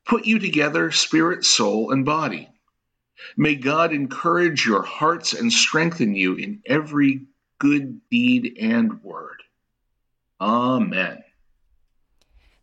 put 0.05 0.25
you 0.25 0.39
together, 0.39 0.91
spirit, 0.91 1.45
soul, 1.45 1.91
and 1.91 2.05
body. 2.05 2.49
May 3.37 3.55
God 3.55 3.93
encourage 3.93 4.65
your 4.65 4.83
hearts 4.83 5.33
and 5.33 5.51
strengthen 5.51 6.15
you 6.15 6.35
in 6.35 6.61
every 6.65 7.25
good 7.59 8.01
deed 8.09 8.57
and 8.59 9.01
word. 9.03 9.41
Amen. 10.45 11.23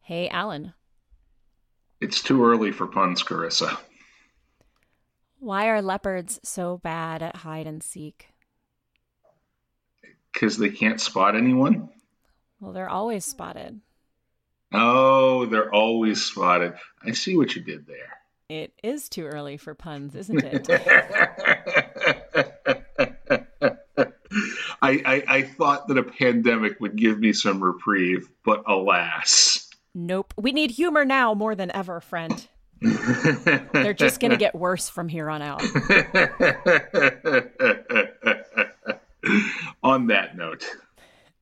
Hey, 0.00 0.28
Alan. 0.28 0.74
It's 2.00 2.22
too 2.22 2.44
early 2.44 2.70
for 2.70 2.86
puns, 2.86 3.22
Carissa. 3.22 3.76
Why 5.40 5.68
are 5.68 5.82
leopards 5.82 6.40
so 6.42 6.78
bad 6.78 7.22
at 7.22 7.36
hide 7.36 7.66
and 7.66 7.82
seek? 7.82 8.28
Because 10.32 10.58
they 10.58 10.70
can't 10.70 11.00
spot 11.00 11.36
anyone? 11.36 11.90
Well, 12.60 12.72
they're 12.72 12.88
always 12.88 13.24
spotted. 13.24 13.80
Oh, 14.72 15.46
they're 15.46 15.72
always 15.72 16.24
spotted. 16.24 16.74
I 17.04 17.12
see 17.12 17.36
what 17.36 17.56
you 17.56 17.62
did 17.62 17.86
there. 17.86 18.18
It 18.48 18.72
is 18.82 19.08
too 19.08 19.26
early 19.26 19.56
for 19.56 19.74
puns, 19.74 20.14
isn't 20.14 20.44
it? 20.44 20.68
I, 24.80 25.02
I, 25.04 25.24
I 25.28 25.42
thought 25.42 25.88
that 25.88 25.98
a 25.98 26.02
pandemic 26.02 26.80
would 26.80 26.96
give 26.96 27.18
me 27.18 27.32
some 27.32 27.62
reprieve, 27.62 28.28
but 28.44 28.62
alas. 28.66 29.67
Nope. 29.94 30.34
We 30.36 30.52
need 30.52 30.70
humor 30.70 31.04
now 31.04 31.34
more 31.34 31.54
than 31.54 31.70
ever, 31.74 32.00
friend. 32.00 32.46
They're 32.80 33.94
just 33.94 34.20
going 34.20 34.30
to 34.30 34.36
get 34.36 34.54
worse 34.54 34.88
from 34.88 35.08
here 35.08 35.28
on 35.28 35.42
out. 35.42 35.62
on 39.82 40.06
that 40.06 40.36
note. 40.36 40.64